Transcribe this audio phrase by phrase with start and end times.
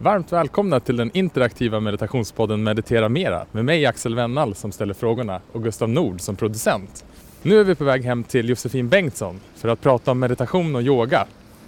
[0.00, 5.40] Varmt välkomna till den interaktiva meditationspodden Meditera Mera med mig Axel Wennall som ställer frågorna
[5.52, 7.04] och Gustav Nord som producent.
[7.42, 10.82] Nu är vi på väg hem till Josefin Bengtsson för att prata om meditation och
[10.82, 11.26] yoga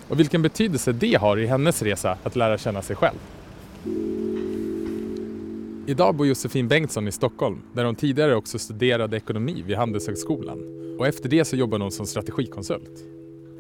[0.09, 3.19] och vilken betydelse det har i hennes resa att lära känna sig själv.
[5.87, 10.59] Idag bor Josefin Bengtsson i Stockholm där hon tidigare också studerade ekonomi vid Handelshögskolan
[10.99, 13.05] och efter det så jobbade hon som strategikonsult.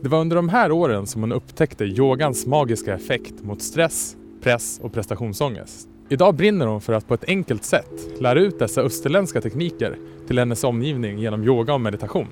[0.02, 4.80] Det var under de här åren som hon upptäckte yogans magiska effekt mot stress, press
[4.82, 5.88] och prestationsångest.
[6.08, 10.38] Idag brinner hon för att på ett enkelt sätt lära ut dessa österländska tekniker till
[10.38, 12.26] hennes omgivning genom yoga och meditation.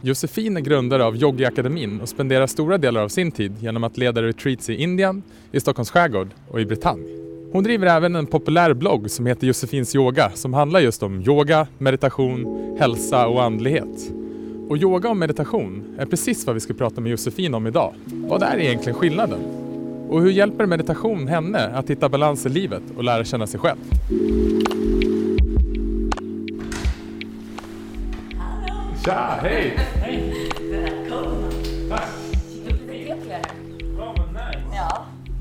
[0.00, 4.22] Josefin är grundare av Yogiakademin och spenderar stora delar av sin tid genom att leda
[4.22, 7.06] retreats i Indien, i Stockholms skärgård och i Bretagne.
[7.52, 11.66] Hon driver även en populär blogg som heter Josefins yoga som handlar just om yoga,
[11.78, 14.12] meditation, hälsa och andlighet.
[14.68, 17.94] Och yoga och meditation är precis vad vi ska prata med Josefin om idag.
[18.04, 19.63] Vad är egentligen skillnaden?
[20.08, 23.78] Och hur hjälper meditation henne att hitta balans i livet och lära känna sig själv?
[29.04, 29.78] Tja, hej!
[30.70, 31.50] Välkomna.
[31.90, 32.08] Tack!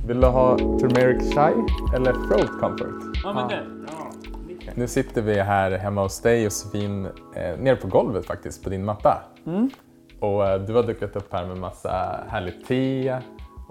[0.08, 1.54] Vill du ha turmeric chai
[1.96, 3.18] eller throat comfort?
[3.24, 3.64] Ja, men det.
[3.88, 4.72] Ja.
[4.76, 8.86] Nu sitter vi här hemma hos dig Josefin, eh, nere på golvet faktiskt, på din
[8.86, 9.24] matta.
[10.20, 13.16] Och eh, du har dukat upp här med massa härligt te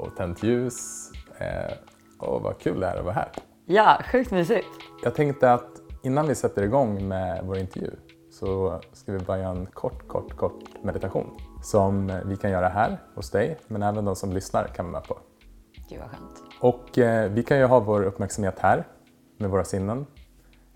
[0.03, 1.11] och tänt ljus.
[1.39, 1.73] Eh,
[2.19, 3.29] och vad kul det är att vara här.
[3.67, 4.67] ja, sjukt mysigt.
[5.05, 5.69] Jag tänkte att
[6.03, 7.91] innan vi sätter igång med vår intervju
[8.31, 11.31] så ska vi bara göra en kort, kort, kort meditation
[11.63, 15.09] som vi kan göra här hos dig, men även de som lyssnar kan vara med
[15.09, 15.19] på.
[15.89, 16.43] Gud vad skönt.
[16.61, 18.85] Och eh, vi kan ju ha vår uppmärksamhet här
[19.39, 20.07] med våra sinnen.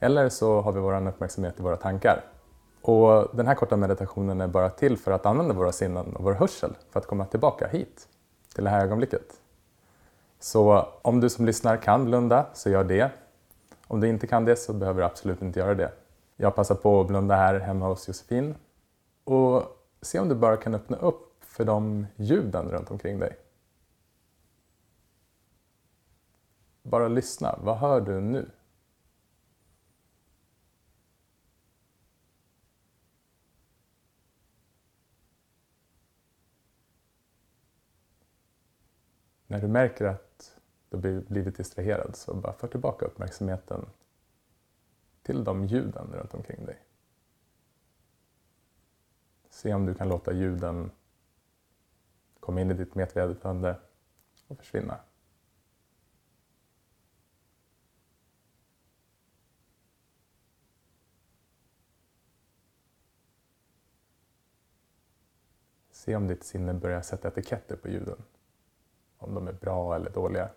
[0.01, 2.25] Eller så har vi vår uppmärksamhet i våra tankar.
[2.83, 6.33] Och den här korta meditationen är bara till för att använda våra sinnen och vår
[6.33, 8.09] hörsel för att komma tillbaka hit,
[8.57, 9.41] till det här ögonblicket.
[10.39, 13.11] Så om du som lyssnar kan blunda, så gör det.
[13.87, 15.93] Om du inte kan det så behöver du absolut inte göra det.
[16.37, 18.55] Jag passar på att blunda här hemma hos Josefin
[19.25, 19.63] och
[20.03, 23.37] se om du bara kan öppna upp för de ljuden runt omkring dig.
[26.83, 27.59] Bara lyssna.
[27.63, 28.51] Vad hör du nu?
[39.47, 43.87] När du märker att du har blivit distraherad så bara för tillbaka uppmärksamheten
[45.23, 46.83] till de ljuden runt omkring dig.
[49.51, 50.91] Se om du kan låta ljuden
[52.41, 53.81] komma in i ditt medvetande
[54.47, 55.01] och försvinna.
[65.91, 68.23] Se om ditt sinne börjar sätta etiketter på ljuden.
[69.19, 70.51] Om de är bra eller dåliga.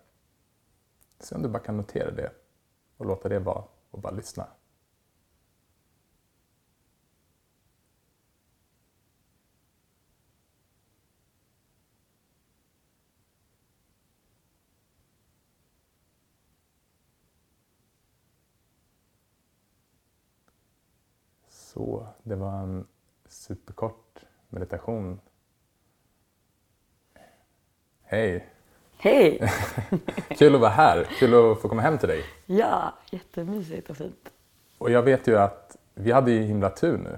[1.20, 2.32] Se om du bara kan notera det
[2.98, 4.48] och låta det vara och bara lyssna.
[21.48, 22.88] Så, det var en
[23.26, 25.20] superkort meditation.
[28.12, 28.46] Hej!
[28.98, 29.52] Hej!
[30.38, 32.24] Kul att vara här, kul att få komma hem till dig.
[32.46, 34.30] ja, jättemysigt och fint.
[34.78, 37.18] Och jag vet ju att vi hade ju himla tur nu.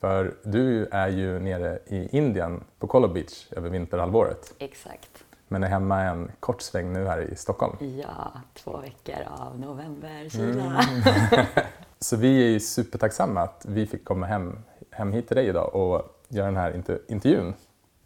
[0.00, 4.54] För du är ju nere i Indien på Collo Beach över vinterhalvåret.
[4.58, 5.24] Exakt.
[5.48, 7.76] Men är hemma en kort sväng nu här i Stockholm.
[8.02, 10.80] Ja, två veckor av novemberkyla.
[11.98, 14.58] Så vi är ju supertacksamma att vi fick komma hem,
[14.90, 17.54] hem hit till dig idag och göra den här inter- intervjun.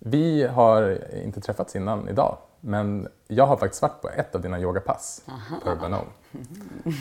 [0.02, 4.60] Vi har inte träffats innan idag, men jag har faktiskt varit på ett av dina
[4.60, 5.22] yogapass
[5.64, 6.10] på Urban Home.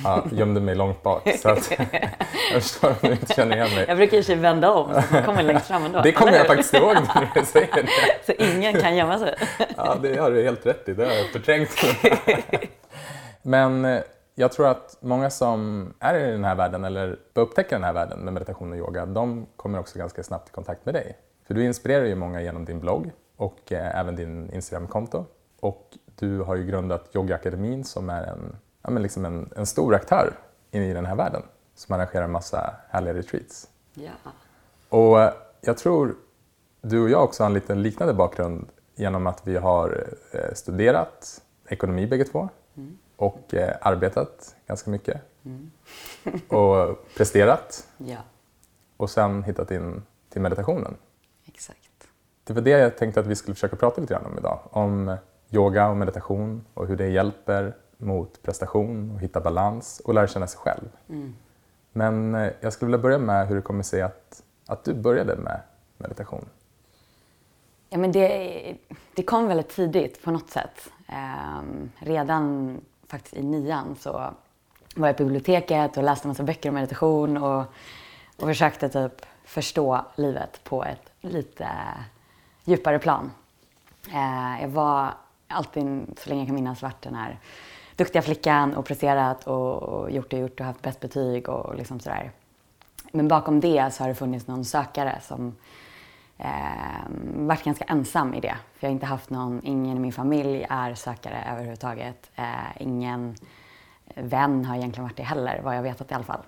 [0.03, 1.71] Ja, gömde mig långt bak, så att
[2.53, 3.85] jag förstår om du inte känner igen mig.
[3.87, 6.01] Jag brukar i och för sig vända om så man kommer längst fram ändå.
[6.01, 7.89] Det kommer jag faktiskt ihåg när du säger det.
[8.25, 9.35] Så ingen kan gömma sig.
[9.77, 10.93] Ja, det har du helt rätt i.
[10.93, 11.69] Det har jag förträngt.
[13.41, 14.01] Men eh,
[14.35, 17.93] jag tror att många som är i den här världen eller bör upptäcka den här
[17.93, 21.17] världen med meditation och yoga, de kommer också ganska snabbt i kontakt med dig.
[21.49, 25.25] För du inspirerar ju många genom din blogg och eh, även din Instagramkonto.
[25.59, 29.95] Och du har ju grundat Yogaakademin som är en, ja, men liksom en, en stor
[29.95, 30.33] aktör
[30.71, 31.41] i den här världen
[31.75, 33.67] som arrangerar massa härliga retreats.
[33.93, 34.11] Ja.
[34.89, 36.15] Och eh, jag tror
[36.81, 41.41] du och jag också har en lite liknande bakgrund genom att vi har eh, studerat
[41.67, 42.49] ekonomi bägge två
[43.15, 45.21] och eh, arbetat ganska mycket
[46.47, 48.17] och presterat Ja,
[48.97, 50.95] och sen hittat in till meditationen.
[51.59, 52.07] Exakt.
[52.43, 54.59] Det var det jag tänkte att vi skulle försöka prata lite grann om idag.
[54.71, 55.17] Om
[55.51, 60.47] yoga och meditation och hur det hjälper mot prestation och hitta balans och lära känna
[60.47, 60.89] sig själv.
[61.91, 65.35] Men eh, jag skulle vilja börja med hur det kommer sig att, att du började
[65.35, 65.61] med
[65.97, 66.45] meditation.
[67.89, 68.75] Ja, men det,
[69.15, 70.91] det kom väldigt tidigt på något sätt.
[71.07, 72.77] Ehm, redan
[73.07, 74.11] faktiskt i nian så
[74.95, 77.65] var jag på biblioteket och läste en massa böcker om meditation och,
[78.37, 81.69] och försökte typ förstå livet på ett lite
[82.63, 83.31] djupare plan.
[84.07, 85.13] Eh, jag var
[85.47, 87.39] alltid, så länge jag kan minnas, varit den här
[87.95, 91.99] duktiga flickan och presterat och, och gjort och gjort och haft bäst betyg och liksom
[91.99, 92.31] sådär.
[93.11, 95.55] Men bakom det så har det funnits någon sökare som
[96.37, 96.47] eh,
[97.35, 98.55] varit ganska ensam i det.
[98.75, 102.31] För jag har inte haft någon, ingen i min familj är sökare överhuvudtaget.
[102.35, 103.35] Eh, ingen
[104.15, 106.41] vän har egentligen varit det heller, vad jag vetat i alla fall.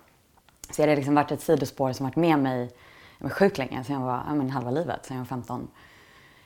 [0.69, 2.71] Så det har liksom varit ett sidospår som varit med mig
[3.21, 5.67] med sjukt länge, sen jag var ja, men halva livet, sen jag var 15.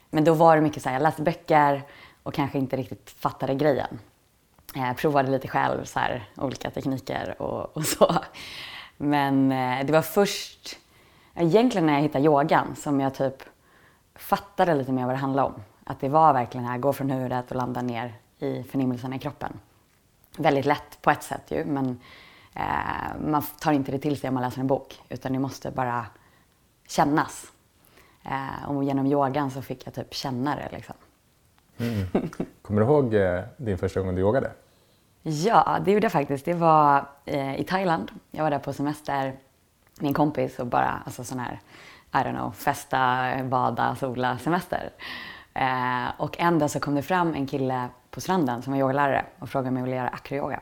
[0.09, 1.83] Men då var det mycket så här, jag läste böcker
[2.23, 3.99] och kanske inte riktigt fattade grejen.
[4.73, 8.15] Jag provade lite själv, så här, olika tekniker och, och så.
[8.97, 10.77] Men eh, det var först,
[11.35, 13.43] egentligen när jag hittade yogan, som jag typ
[14.15, 15.61] fattade lite mer vad det handlade om.
[15.83, 19.59] Att det var verkligen här, gå från huvudet och landa ner i förnimmelserna i kroppen.
[20.37, 21.99] Väldigt lätt på ett sätt ju, men
[22.53, 22.63] eh,
[23.27, 26.05] man tar inte det till sig om man läser en bok, utan det måste bara
[26.87, 27.51] kännas.
[28.23, 30.95] Eh, och genom yogan så fick jag typ känna det liksom.
[31.77, 32.29] Mm.
[32.61, 34.51] Kommer du ihåg eh, din första gång du yogade?
[35.21, 36.45] Ja, det gjorde jag faktiskt.
[36.45, 38.11] Det var eh, i Thailand.
[38.31, 39.35] Jag var där på semester
[39.99, 41.59] med en kompis och bara alltså sån här,
[42.13, 44.89] I don't know, festa, bada, sola, semester.
[45.53, 49.25] Eh, och en dag så kom det fram en kille på stranden som var yogalärare
[49.39, 50.59] och frågade om jag ville göra acroyoga.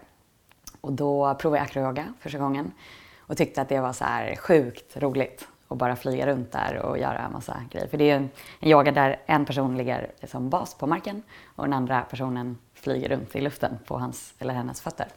[0.82, 2.72] Och då provade jag acroyoga första gången
[3.20, 6.98] och tyckte att det var så här sjukt roligt och bara flyga runt där och
[6.98, 7.88] göra en massa grejer.
[7.88, 8.30] För det är en,
[8.60, 11.24] en yoga där en person ligger som bas på marken
[11.56, 15.08] och den andra personen flyger runt i luften på hans eller hennes fötter.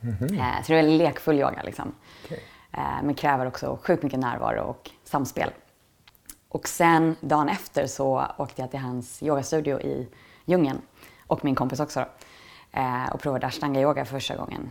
[0.00, 0.62] Mm -hmm.
[0.62, 1.92] Så det är en lekfull yoga liksom.
[2.24, 2.38] Okay.
[3.02, 5.50] Men kräver också sjukt mycket närvaro och samspel.
[6.48, 10.08] Och sen dagen efter så åkte jag till hans yogastudio i
[10.44, 10.80] djungeln
[11.26, 12.06] och min kompis också
[12.70, 12.80] då,
[13.12, 14.70] och provade ashtanga yoga för första gången.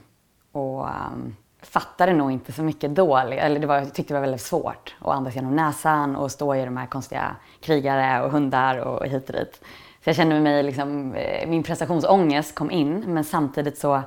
[0.52, 1.36] Och um,
[1.66, 3.18] fattade nog inte så mycket då.
[3.18, 6.56] Eller det var, jag tyckte det var väldigt svårt att andas genom näsan och stå
[6.56, 9.62] i de här konstiga krigare och hundar och hit och dit.
[10.04, 14.02] Så jag kände mig liksom, eh, min prestationsångest kom in men samtidigt så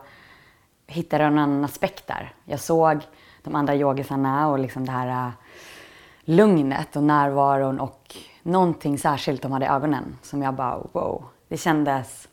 [0.86, 2.32] hittade jag en annan aspekt där.
[2.44, 3.00] Jag såg
[3.42, 5.32] de andra yogisarna och liksom det här eh,
[6.24, 11.24] lugnet och närvaron och någonting särskilt de hade i ögonen som jag bara wow.
[11.48, 12.28] Det kändes,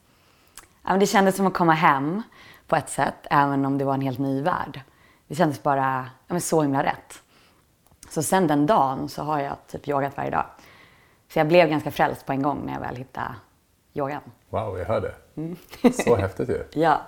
[0.99, 2.21] det kändes som att komma hem
[2.67, 4.81] på ett sätt även om det var en helt ny värld.
[5.27, 7.21] Det kändes bara ja, så himla rätt.
[8.09, 10.45] Så sen den dagen så har jag typ yogat varje dag.
[11.33, 13.35] Så jag blev ganska frälst på en gång när jag väl hittade
[13.93, 14.21] yogan.
[14.49, 15.13] Wow, jag hör det.
[15.35, 15.55] Mm.
[15.93, 16.63] Så häftigt ju.
[16.73, 17.01] Ja.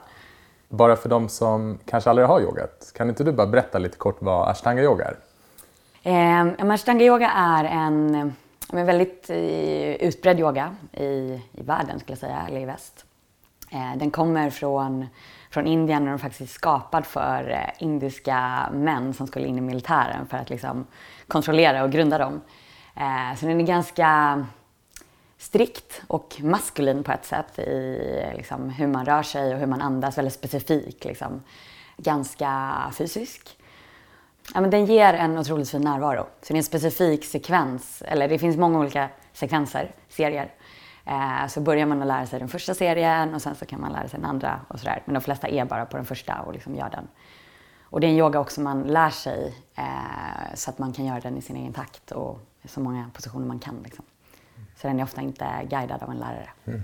[0.69, 4.17] Bara för de som kanske aldrig har yogat, kan inte du bara berätta lite kort
[4.19, 5.17] vad ashtanga yoga är?
[6.03, 8.15] Eh, ashtanga yoga är en,
[8.73, 11.05] en väldigt eh, utbredd yoga i,
[11.51, 13.05] i världen skulle jag säga, eller i väst.
[13.71, 15.05] Eh, den kommer från
[15.57, 19.61] från Indien och den faktiskt är skapad för eh, indiska män som skulle in i
[19.61, 20.87] militären för att liksom
[21.27, 22.41] kontrollera och grunda dem.
[22.95, 24.45] Eh, så den är ganska
[25.37, 27.99] strikt och maskulin på ett sätt i
[28.35, 31.05] liksom, hur man rör sig och hur man andas, väldigt specifik.
[31.05, 31.43] Liksom.
[31.97, 33.57] Ganska fysisk.
[34.53, 36.23] Ja, men den ger en otroligt fin närvaro.
[36.41, 40.53] Så det är en specifik sekvens, eller det finns många olika sekvenser, serier,
[41.07, 43.91] Eh, så börjar man att lära sig den första serien och sen så kan man
[43.91, 45.03] lära sig den andra och sådär.
[45.05, 47.07] Men de flesta är bara på den första och liksom gör den.
[47.81, 51.19] Och det är en yoga också man lär sig eh, så att man kan göra
[51.19, 53.81] den i sin egen takt och så många positioner man kan.
[53.83, 54.05] Liksom.
[54.75, 56.49] Så den är ofta inte guidad av en lärare.
[56.65, 56.81] Mm.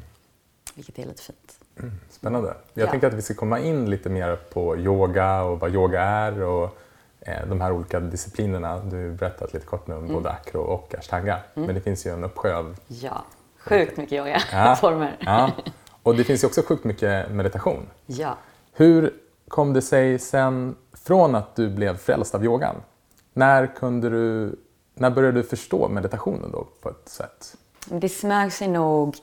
[0.76, 1.60] Vilket är lite fint.
[1.80, 1.92] Mm.
[2.10, 2.56] Spännande.
[2.74, 2.92] Jag ja.
[2.92, 6.78] tänkte att vi ska komma in lite mer på yoga och vad yoga är och
[7.20, 8.80] eh, de här olika disciplinerna.
[8.80, 10.14] Du har berättat lite kort nu om mm.
[10.14, 11.40] både akro och ashtanga.
[11.56, 11.66] Mm.
[11.66, 13.24] Men det finns ju en uppsjö av ja.
[13.66, 15.18] Sjukt mycket yogaformer.
[15.20, 15.52] Ja.
[15.66, 15.72] ja.
[16.04, 17.90] Och det finns ju också sjukt mycket meditation.
[18.06, 18.38] Ja.
[18.74, 19.14] Hur
[19.48, 22.76] kom det sig sen från att du blev frälst av yogan?
[23.34, 24.56] När, kunde du,
[24.94, 27.56] när började du förstå meditationen då på ett sätt?
[27.86, 29.16] Det smög sig nog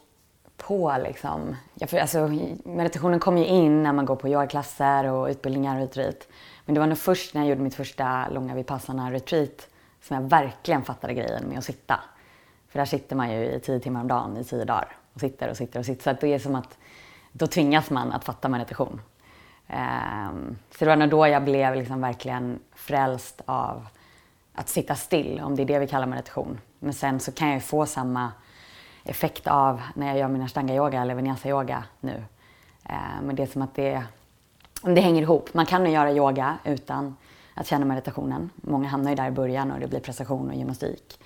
[0.57, 1.57] på liksom.
[1.75, 2.31] Jag, alltså,
[2.65, 6.29] meditationen kom ju in när man går på yogaklasser och utbildningar och retreat.
[6.67, 9.69] Men det var nog först när jag gjorde mitt första långa vipassana retreat
[10.03, 12.01] som jag verkligen fattade grejen med att sitta.
[12.71, 15.49] För där sitter man ju i tio timmar om dagen i tio dagar och sitter
[15.49, 16.15] och sitter och sitter.
[16.15, 16.79] Så det är som att
[17.33, 19.01] då tvingas man att fatta meditation.
[19.69, 23.87] Um, så det var nog då jag blev liksom verkligen frälst av
[24.55, 26.61] att sitta still, om det är det vi kallar meditation.
[26.79, 28.33] Men sen så kan jag ju få samma
[29.05, 32.25] effekt av när jag gör min ashtanga-yoga eller vinyasa-yoga nu.
[32.91, 34.03] Uh, men det är som att det,
[34.83, 35.55] det hänger ihop.
[35.55, 37.17] Man kan ju göra yoga utan
[37.55, 38.51] att känna meditationen.
[38.57, 41.20] Många hamnar ju där i början och det blir prestation och gymnastik.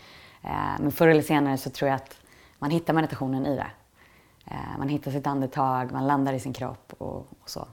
[0.45, 2.17] Eh, men förr eller senare så tror jag att
[2.59, 3.67] man hittar meditationen i det.
[4.47, 7.69] Eh, man hittar sitt andetag, man landar i sin kropp och, och så.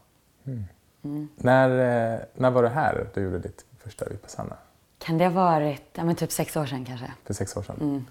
[1.35, 4.55] När, eh, när var det här du gjorde ditt första vipassana?
[4.99, 7.11] Kan det ha varit ja, men typ sex år sedan kanske?
[7.25, 7.77] För sex år sedan.
[7.81, 8.05] Mm.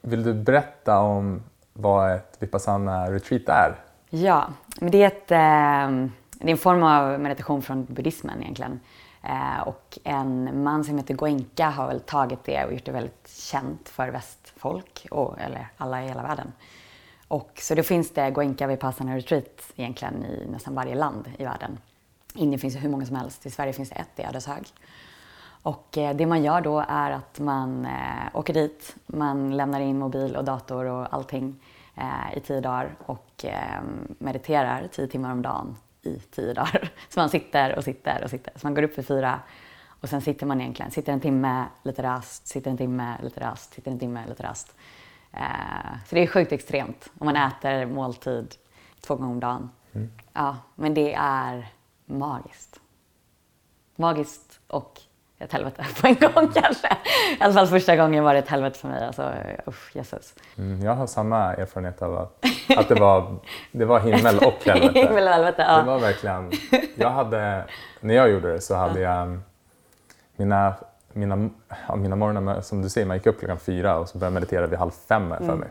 [0.00, 3.74] Vill du berätta om vad ett vipassana retreat är?
[4.10, 4.48] Ja,
[4.80, 8.80] men det är, ett, det är en form av meditation från buddhismen egentligen.
[9.22, 13.28] Eh, och en man som heter Goenka har väl tagit det och gjort det väldigt
[13.28, 16.52] känt för västfolk, och, eller alla i hela världen.
[17.28, 21.78] Och så då finns det Goenka Vipassana Retreat egentligen i nästan varje land i världen.
[22.34, 24.66] Indien finns det hur många som helst, i Sverige finns det ett i Ödeshög.
[25.62, 29.98] Och eh, det man gör då är att man eh, åker dit, man lämnar in
[29.98, 31.56] mobil och dator och allting
[31.94, 33.82] eh, i tio dagar och eh,
[34.18, 35.76] mediterar tio timmar om dagen
[36.08, 36.90] i tio dagar.
[37.08, 38.52] Så man sitter och sitter och sitter.
[38.56, 39.40] Så man går upp för fyra
[40.00, 43.74] och sen sitter man egentligen, sitter en timme, lite rast, sitter en timme, lite rast,
[43.74, 44.74] sitter en timme, lite rast.
[45.32, 48.54] Eh, så det är sjukt extremt om man äter måltid
[49.00, 49.70] två gånger om dagen.
[50.32, 51.68] Ja, men det är
[52.06, 52.80] magiskt.
[53.96, 55.00] Magiskt och
[55.38, 56.88] ett helvete på en gång kanske.
[57.40, 59.06] I alla fall första gången var det ett helvete för mig.
[59.06, 59.32] Alltså,
[59.66, 60.34] usch, Jesus.
[60.58, 62.44] Mm, jag har samma erfarenhet av att,
[62.76, 63.36] att det, var,
[63.72, 65.00] det var himmel och helvete.
[65.00, 65.76] Himmel och helvete, ja.
[65.78, 66.52] Det var verkligen,
[66.94, 67.64] jag hade,
[68.00, 69.38] när jag gjorde det så hade jag
[70.36, 70.74] mina,
[71.12, 71.50] mina,
[71.88, 74.40] ja, mina morgnar, som du säger, man gick upp klockan fyra och så började jag
[74.40, 75.68] meditera vid halv fem för mig.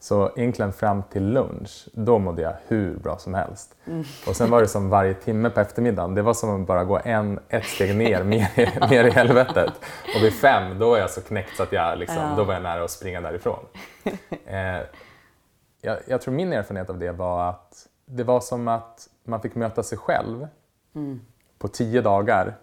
[0.00, 3.74] Så egentligen fram till lunch, då mådde jag hur bra som helst.
[4.28, 7.00] Och sen var det som varje timme på eftermiddagen, det var som att bara gå
[7.04, 9.72] en, ett steg ner, mer, i- ner i helvetet.
[10.16, 12.34] Och vid fem, då var jag så knäckt så att jag liksom, Ja.
[12.36, 13.58] då var jag nära att springa därifrån.
[14.46, 14.80] Eh,
[15.80, 19.54] jag, jag tror min erfarenhet av det var att det var som att man fick
[19.54, 20.46] möta sig själv
[21.58, 22.56] på tio dagar.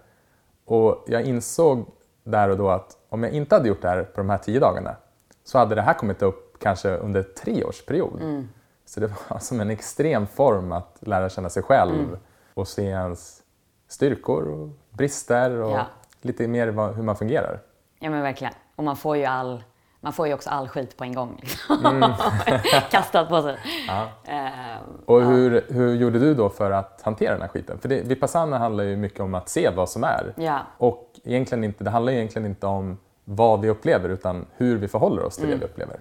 [0.65, 1.86] Och jag insåg
[2.24, 4.60] där och då att om jag inte hade gjort det här på de här tio
[4.60, 4.96] dagarna
[5.44, 8.48] så hade det här kommit upp kanske under en treårsperiod.
[8.86, 12.17] Så det var som en extrem form att lära känna sig själv
[12.53, 13.43] och se ens
[13.88, 15.86] styrkor och brister och Ja.
[16.22, 17.60] lite mer vad, hur man fungerar.
[18.00, 18.53] Ja men verkligen.
[18.75, 19.63] Och man får ju all
[20.00, 21.38] man får ju också all skit på en gång.
[21.41, 22.13] Liksom.
[22.91, 23.57] Kastat på sig.
[24.25, 27.79] Ehm, Och hur, hur gjorde du då för att hantera den här skiten?
[27.79, 30.34] För det, Vipassana handlar ju mycket om att se vad som är.
[30.38, 30.60] Ja.
[30.77, 35.24] Och egentligen inte, det handlar egentligen inte om vad vi upplever utan hur vi förhåller
[35.24, 36.00] oss till det vi upplever.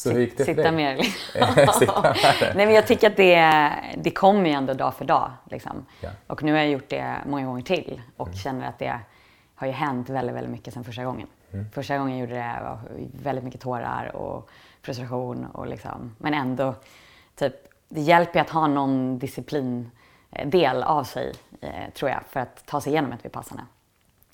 [0.00, 0.72] Så hur gick det för Sitta dig?
[0.72, 0.96] mer.
[0.96, 1.74] liksom.
[1.78, 2.16] Sitta med.
[2.56, 5.30] Nej men jag tycker att det, det kommer ju ändå dag för dag.
[5.50, 5.86] Liksom.
[6.00, 6.10] Ja.
[6.26, 9.00] Och nu har jag gjort det många gånger till och känner att det
[9.54, 11.26] har ju hänt väldigt, väldigt mycket sedan första gången.
[11.72, 12.78] Första gången jag gjorde det var
[13.22, 14.50] väldigt mycket tårar och
[14.82, 16.74] frustration och liksom, men ändå
[17.36, 17.54] typ,
[17.88, 22.80] det hjälper ju att ha någon disciplindel av sig, eh, tror jag, för att ta
[22.80, 23.66] sig igenom ett vipassana.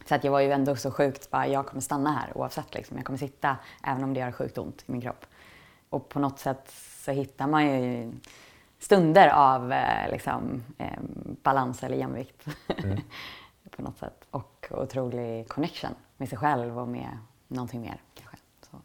[0.08, 2.96] Så att jag var ju ändå så sjukt bara, jag kommer stanna här oavsett liksom.
[2.96, 5.26] Jag kommer sitta även om det gör sjukt ont i min kropp.
[5.90, 6.74] Och på något sätt
[7.04, 8.12] så hittar man ju
[8.78, 10.98] stunder av eh, liksom, eh,
[11.42, 12.46] balans eller jämvikt.
[13.76, 14.26] på något sätt.
[14.30, 18.36] Och otrolig connection med sig själv och med någonting mer kanske.
[18.70, 18.76] Så.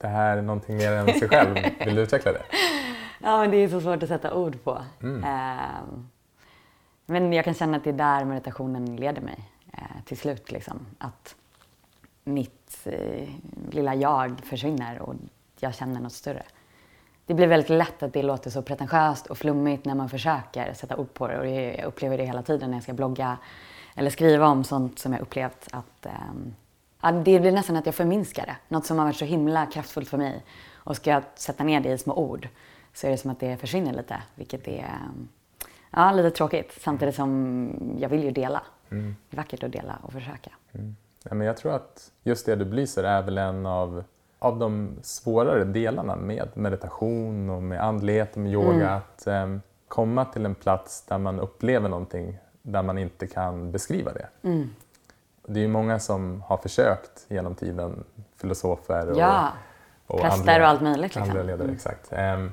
[0.00, 1.54] Det här är någonting mer än sig själv.
[1.84, 2.42] Vill du utveckla det?
[3.22, 4.82] Ja, men det är så svårt att sätta ord på.
[5.02, 6.08] Ehm,
[7.06, 10.52] men jag kan känna att det är där meditationen leder mig eh, till slut.
[10.52, 10.86] Liksom.
[10.98, 11.36] Att
[12.24, 13.28] mitt eh,
[13.70, 15.14] lilla jag försvinner och
[15.60, 16.42] jag känner något större.
[17.26, 20.96] Det blir väldigt lätt att det låter så pretentiöst och flummigt när man försöker sätta
[20.96, 21.38] ord på det.
[21.38, 23.38] Och jag upplever det hela tiden när jag ska blogga
[23.94, 25.68] eller skriva om sånt som jag upplevt.
[25.70, 26.06] Att,
[27.02, 28.56] ja, det blir nästan att jag förminskar det.
[28.68, 30.44] Något som har varit så himla kraftfullt för mig.
[30.74, 32.48] Och ska jag sätta ner det i små ord
[32.94, 34.22] så är det som att det försvinner lite.
[34.34, 35.28] Vilket är ehm,
[35.90, 36.78] ja, lite tråkigt.
[36.80, 38.62] Samtidigt som jag vill ju dela.
[38.88, 38.96] Det
[39.36, 40.50] är vackert att dela och försöka.
[41.22, 44.04] Ja, men jag tror att just det du belyser är väl en av,
[44.38, 48.90] av de svårare delarna med meditation och med andlighet och med yoga.
[48.90, 54.12] Att em, komma till en plats där man upplever någonting där man inte kan beskriva
[54.12, 54.28] det.
[55.46, 58.04] Det är ju många som har försökt genom tiden,
[58.36, 59.52] filosofer och, Ja,
[60.06, 61.22] präster och allt möjligt, liksom.
[61.22, 62.12] Andliga ledare, exakt.
[62.12, 62.52] Em,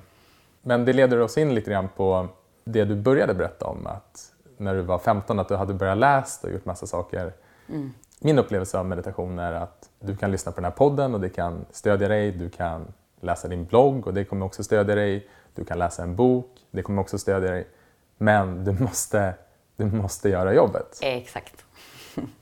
[0.61, 2.27] men det leder oss in lite grann på
[2.63, 6.47] det du började berätta om, att när du var 15 att du hade börjat läsa
[6.47, 7.33] och gjort massa saker.
[8.19, 11.29] Min upplevelse av meditation är att du kan lyssna på den här podden och det
[11.29, 12.31] kan stödja dig.
[12.31, 15.27] Du kan läsa din blogg och det kommer också stödja dig.
[15.55, 17.67] Du kan läsa en bok, det kommer också stödja dig.
[18.17, 19.33] Men du måste,
[19.75, 20.99] du måste göra jobbet.
[21.01, 21.65] exakt.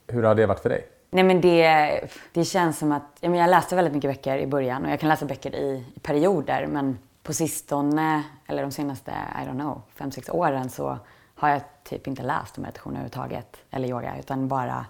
[0.07, 0.87] Hur har det varit för dig?
[1.09, 2.01] Nej men det,
[2.33, 4.99] det känns som att, ja, men jag läste väldigt mycket böcker i början och jag
[4.99, 9.81] kan läsa böcker i, i perioder men på sistone, eller de senaste, I don't know,
[9.95, 10.97] fem, sex åren så
[11.35, 14.85] har jag typ inte läst om meditation överhuvudtaget eller yoga utan bara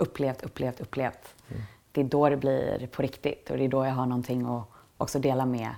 [0.00, 1.34] upplevt, upplevt, upplevt.
[1.48, 1.62] Mm.
[1.92, 4.64] Det är då det blir på riktigt och det är då jag har någonting att
[4.96, 5.68] också dela med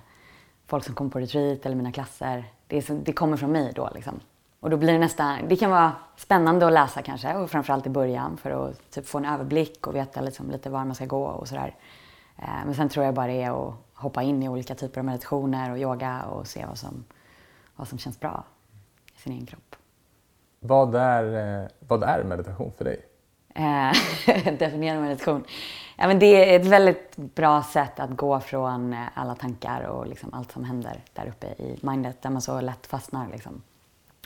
[0.66, 2.44] folk som kommer på retreat eller mina klasser.
[2.66, 4.20] Det, är, det kommer från mig då liksom.
[4.60, 7.90] Och då blir det nästan, det kan vara spännande att läsa kanske och framförallt i
[7.90, 11.24] början för att typ få en överblick och veta liksom lite var man ska gå
[11.24, 11.74] och sådär.
[12.38, 15.04] Eh, men sen tror jag bara det är att hoppa in i olika typer av
[15.04, 17.04] meditationer och yoga och se vad som,
[17.76, 18.44] vad som känns bra
[19.16, 19.76] i sin egen kropp.
[20.60, 23.11] Vad är, eh, vad är meditation för dig?
[23.54, 23.92] Eh,
[24.58, 25.44] definiera meditation.
[25.96, 30.34] Ja, men det är ett väldigt bra sätt att gå från alla tankar och liksom
[30.34, 33.28] allt som händer där uppe i mindet där man så lätt fastnar.
[33.32, 33.62] Liksom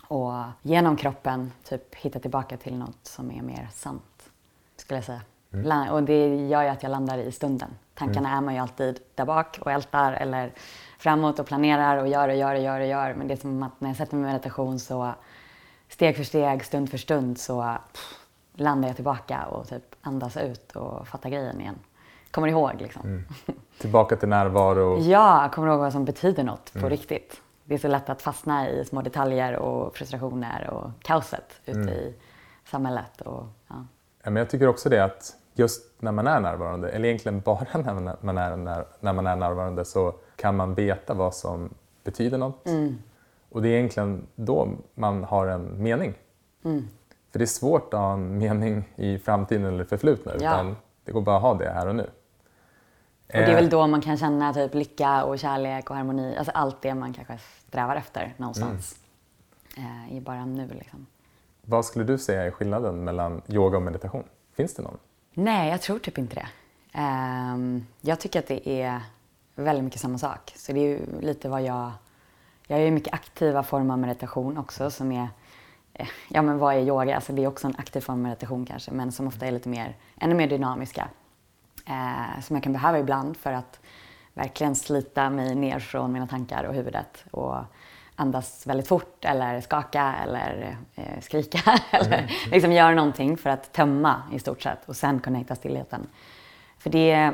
[0.09, 4.31] och genom kroppen typ hitta tillbaka till något som är mer sant,
[4.77, 5.21] skulle jag säga.
[5.53, 5.89] Mm.
[5.89, 7.71] Och det gör ju att jag landar i stunden.
[7.95, 8.39] Tankarna mm.
[8.39, 10.53] är man ju alltid där bak och ältar eller
[10.99, 13.15] framåt och planerar och gör och gör och gör och gör.
[13.15, 15.15] Men det är som att när jag sätter mig i meditation så
[15.89, 18.16] steg för steg, stund för stund så pff,
[18.57, 21.79] landar jag tillbaka och typ andas ut och fattar grejen igen.
[22.31, 23.03] Kommer ihåg liksom.
[23.03, 23.25] Mm.
[23.79, 24.99] Tillbaka till närvaro.
[25.01, 26.91] ja, kommer ihåg vad som betyder något på mm.
[26.91, 31.79] riktigt det är så lätt att fastna i små detaljer och frustrationer och kaoset ute
[31.79, 31.95] mm.
[31.95, 32.15] i
[32.65, 33.21] samhället.
[33.21, 33.87] Och, ja.
[34.23, 37.67] Ja, men jag tycker också det att just när man är närvarande, eller egentligen bara
[37.79, 42.39] när man är, när, när man är närvarande så kan man veta vad som betyder
[42.39, 42.67] något.
[42.67, 42.99] Mm.
[43.49, 46.15] Och det är egentligen då man har en mening.
[47.37, 50.37] För det är svårt att ha en mening i framtiden eller förflutna ja.
[50.37, 52.03] utan det går bara att ha det här och nu.
[52.03, 56.53] Och det är väl då man kan känna typ lycka och kärlek och harmoni, alltså
[56.53, 57.39] allt det man kanske
[57.69, 58.97] strävar efter någonstans.
[59.77, 60.09] Mm.
[60.09, 61.07] Eh, I bara nu liksom.
[61.63, 64.25] Vad skulle du säga är skillnaden mellan yoga och meditation?
[64.55, 64.99] Finns det någon?
[65.35, 66.49] Nej, jag tror typ inte det.
[66.99, 67.57] Eh,
[68.01, 69.01] jag tycker att det är
[69.55, 70.53] väldigt mycket samma sak.
[70.57, 71.91] Så det är lite vad jag...
[72.67, 75.29] Jag gör mycket aktiva former av meditation också som är...
[75.99, 77.15] Eh, ja, men vad är yoga?
[77.15, 79.69] Alltså det är också en aktiv form av meditation kanske, men som ofta är lite
[79.69, 81.09] mer, ännu mer dynamiska.
[81.87, 83.81] Eh, som jag kan behöva ibland för att
[84.35, 87.57] verkligen slita mig ner från mina tankar och huvudet och
[88.17, 92.31] andas väldigt fort eller skaka eller eh, skrika eller mm.
[92.51, 96.07] liksom göra någonting för att tömma i stort sett och sen kunna hitta stillheten.
[96.79, 97.33] För det,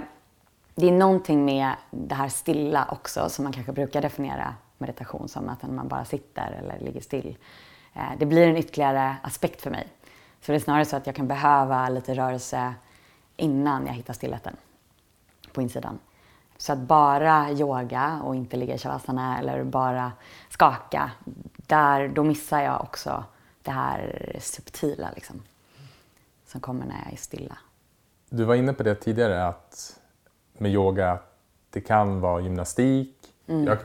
[0.75, 5.49] det är någonting med det här stilla också som man kanske brukar definiera meditation som
[5.49, 7.37] att man bara sitter eller ligger still.
[7.95, 9.89] Eh, det blir en ytterligare aspekt för mig.
[10.41, 12.75] Så det är snarare så att jag kan behöva lite rörelse
[13.37, 14.57] innan jag hittar stillheten
[15.53, 15.99] på insidan.
[16.57, 20.13] Så att bara yoga och inte ligga i shavasana eller bara
[20.49, 21.11] skaka,
[21.57, 23.25] där, då missar jag också
[23.63, 25.43] det här subtila liksom,
[26.47, 27.59] som kommer när jag är stilla.
[28.29, 30.01] Du var inne på det tidigare att
[30.53, 31.19] med yoga,
[31.71, 33.17] det kan vara gymnastik.
[33.47, 33.65] Mm.
[33.65, 33.79] Jag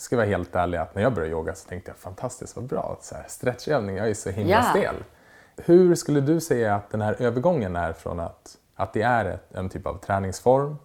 [0.00, 2.98] ska vara helt ärlig att när jag började yoga så tänkte jag fantastiskt vad bra,
[3.00, 4.62] så här, stretchövning, jag är så himla ja.
[4.62, 4.94] stel.
[5.56, 9.68] Hur skulle du säga att den här övergången är från att, att det är en
[9.68, 10.76] typ av träningsform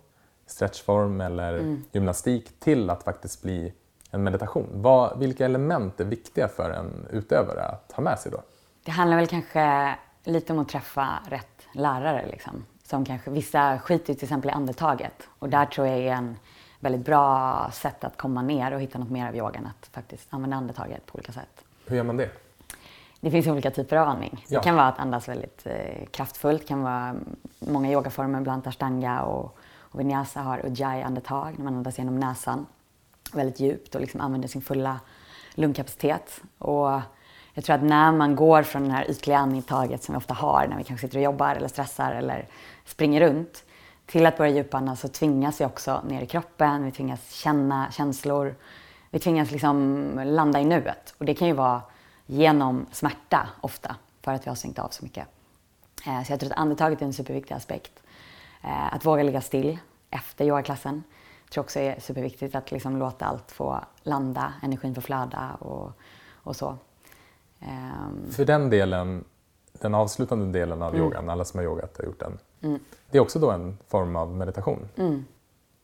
[0.46, 1.84] stretchform eller mm.
[1.92, 3.74] gymnastik till att faktiskt bli
[4.12, 4.68] en meditation.
[4.72, 8.42] Vad, vilka element är viktiga för en utövare att ha med sig då?
[8.84, 12.26] Det handlar väl kanske lite om att träffa rätt lärare.
[12.32, 12.66] Liksom.
[12.84, 16.38] Som kanske, vissa skiter till exempel i andetaget och där tror jag är en
[16.86, 20.58] väldigt bra sätt att komma ner och hitta något mer av yogan, att faktiskt använda
[20.58, 21.64] andetaget på olika sätt.
[21.86, 22.30] Hur gör man det?
[23.20, 24.46] Det finns olika typer av andning.
[24.48, 24.60] Ja.
[24.60, 27.16] Det kan vara att andas väldigt eh, kraftfullt, det kan vara
[27.60, 29.58] många yogaformer, bland annat ashtanga och
[29.96, 32.66] och vinyasa har ujjayi-andetag när man andas genom näsan
[33.34, 35.00] väldigt djupt och liksom använder sin fulla
[35.54, 36.42] lungkapacitet.
[36.58, 37.02] Och
[37.54, 40.68] jag tror att när man går från det här ytliga andetaget som vi ofta har
[40.70, 42.48] när vi kanske sitter och jobbar eller stressar eller
[42.86, 43.64] springer runt
[44.06, 48.56] till att börja djupandas så tvingas vi också ner i kroppen, vi tvingas känna känslor,
[49.10, 51.16] vi tvingas liksom landa i nuet.
[51.18, 51.82] Och det kan ju vara
[52.26, 55.28] genom smärta ofta för att vi har stängt av så mycket.
[56.08, 58.04] Eh, så jag tror att andetaget är en superviktig aspekt.
[58.62, 59.78] Eh, att våga ligga still
[60.10, 61.04] efter yogaklassen.
[61.44, 65.92] Jag tror också är superviktigt att liksom låta allt få landa, energin få flöda och,
[66.34, 66.78] och så.
[67.60, 68.32] Um...
[68.32, 69.24] För den delen,
[69.74, 71.06] den avslutande delen av mm.
[71.06, 72.80] yogan, alla som har yogat har gjort den, mm.
[73.12, 74.90] det är också då en form av meditation.
[74.98, 75.26] Mm.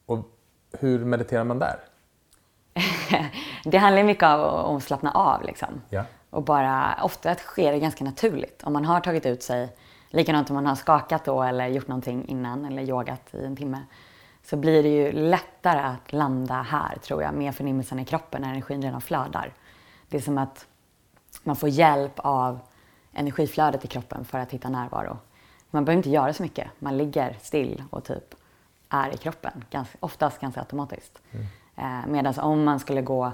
[0.06, 0.20] Och
[0.72, 1.80] hur mediterar man där?
[3.64, 5.82] det handlar mycket om att slappna av liksom.
[5.90, 6.06] Ja.
[6.30, 8.64] Och bara, ofta sker det ganska naturligt.
[8.64, 9.70] Om man har tagit ut sig
[10.14, 13.82] Likadant om man har skakat då eller gjort någonting innan eller yogat i en timme.
[14.44, 18.50] Så blir det ju lättare att landa här tror jag med förnimmelsen i kroppen när
[18.50, 19.54] energin redan flödar.
[20.10, 20.66] Det är som att
[21.44, 22.60] man får hjälp av
[23.14, 25.18] energiflödet i kroppen för att hitta närvaro.
[25.72, 26.68] Man behöver inte göra så mycket.
[26.80, 28.36] Man ligger still och typ
[28.90, 31.22] är i kroppen, ganska, oftast ganska automatiskt.
[31.32, 31.46] Mm.
[31.76, 33.32] Eh, Medan om man skulle gå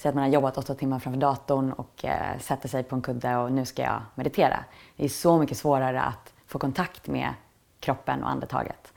[0.00, 3.02] Säg att man har jobbat åtta timmar framför datorn och eh, sätter sig på en
[3.02, 4.64] kudde och nu ska jag meditera.
[4.96, 7.34] Det är så mycket svårare att få kontakt med
[7.80, 8.92] kroppen och andetaget.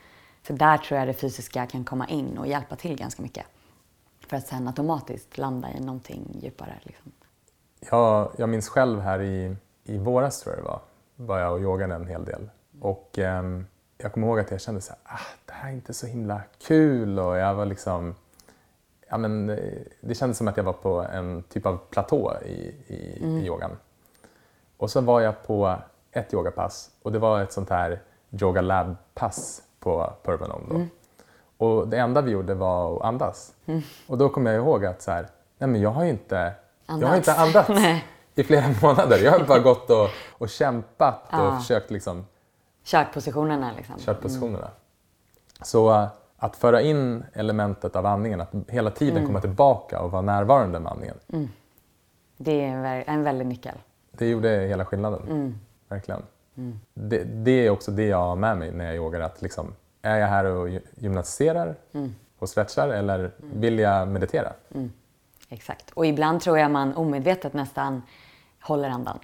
[0.47, 3.45] Så där tror jag det fysiska kan komma in och hjälpa till ganska mycket.
[4.27, 6.79] För att sen automatiskt landa i någonting djupare.
[6.83, 7.11] Liksom.
[7.91, 10.81] Ja, jag minns själv här i, i våras tror jag det var,
[11.15, 12.49] var jag och yogade en hel del.
[12.81, 13.65] Och ehm,
[13.97, 16.41] jag kommer ihåg att jag kände så här, ah, det här är inte så himla
[16.59, 18.15] kul och jag var liksom
[19.11, 19.57] Ja, men, eh,
[20.01, 23.37] det kändes som att jag var på en typ av platå i, i, mm.
[23.37, 23.77] i yogan.
[24.77, 25.75] Och så var jag på
[26.11, 27.99] ett yogapass och det var ett sånt här
[28.41, 30.65] yoga lab-pass på Purbanom.
[30.69, 30.75] Då.
[30.75, 30.89] Mm.
[31.57, 33.53] Och det enda vi gjorde var att andas.
[33.65, 33.81] Mm.
[34.07, 36.53] Och då kom jag ihåg att så här, nej men jag har inte,
[36.85, 37.69] jag har inte andats
[38.35, 39.17] i flera månader.
[39.17, 41.59] Jag har bara gått och, och kämpat och ah.
[41.59, 42.25] försökt liksom...
[42.83, 43.95] Kört positionerna liksom.
[43.99, 44.57] Kört positionerna.
[44.57, 44.71] Mm.
[45.61, 49.27] Så uh, att föra in elementet av andningen, att hela tiden mm.
[49.27, 51.15] komma tillbaka och vara närvarande med andningen.
[51.33, 51.49] Mm.
[52.37, 53.75] Det är en väldig nyckel.
[54.11, 55.21] Det gjorde hela skillnaden.
[55.29, 55.59] Mm.
[55.87, 56.21] Verkligen.
[56.57, 56.79] Mm.
[56.93, 59.19] Det, det, är också det jag har med mig när jag yogar.
[59.19, 62.15] Att liksom, är jag här och gymnastiserar mm.
[62.39, 64.53] och stretchar eller vill jag meditera?
[65.49, 65.91] Exakt.
[65.93, 68.01] Och ibland tror jag man omedvetet nästan
[68.61, 69.19] håller andan.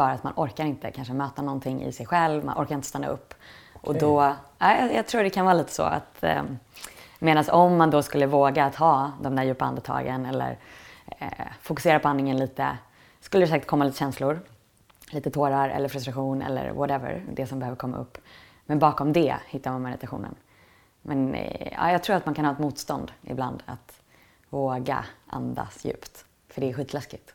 [0.00, 3.08] För att man orkar inte kanske möta någonting i sig själv, man orkar inte stanna
[3.08, 3.34] upp.
[3.72, 6.42] Och då, ja, jag tror det kan vara lite så att eh,
[7.18, 10.58] medan om man då skulle våga att ha de där djupa andetagen eller
[11.18, 11.28] eh,
[11.62, 12.78] fokusera på andningen lite,
[13.20, 14.40] skulle det säkert komma lite känslor
[15.10, 18.18] lite tårar eller frustration eller whatever, det som behöver komma upp.
[18.66, 20.34] Men bakom det hittar man meditationen.
[21.02, 24.02] Men eh, ja, jag tror att man kan ha ett motstånd ibland att
[24.50, 26.24] våga andas djupt.
[26.48, 27.34] För det är skitläskigt.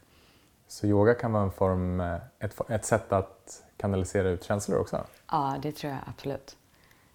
[0.67, 5.05] Så yoga kan vara en form, eh, ett, ett sätt att kanalisera ut känslor också?
[5.31, 6.57] Ja, det tror jag absolut.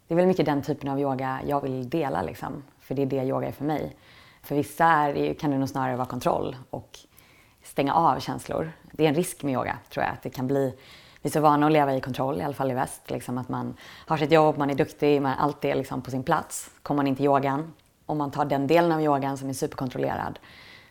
[0.09, 2.63] Det är väl mycket den typen av yoga jag vill dela liksom.
[2.81, 3.97] För det är det yoga är för mig.
[4.43, 6.99] För vissa är, kan det nog snarare vara kontroll och
[7.63, 8.73] stänga av känslor.
[8.93, 10.13] Det är en risk med yoga, tror jag.
[10.13, 10.75] Att det kan bli,
[11.23, 13.11] vi är så vana att leva i kontroll, i alla fall i väst.
[13.11, 16.23] Liksom att man har sitt jobb, man är duktig, man, allt är liksom på sin
[16.23, 16.71] plats.
[16.83, 17.73] Kommer man in till yogan,
[18.07, 20.39] om man tar den delen av yogan som är superkontrollerad,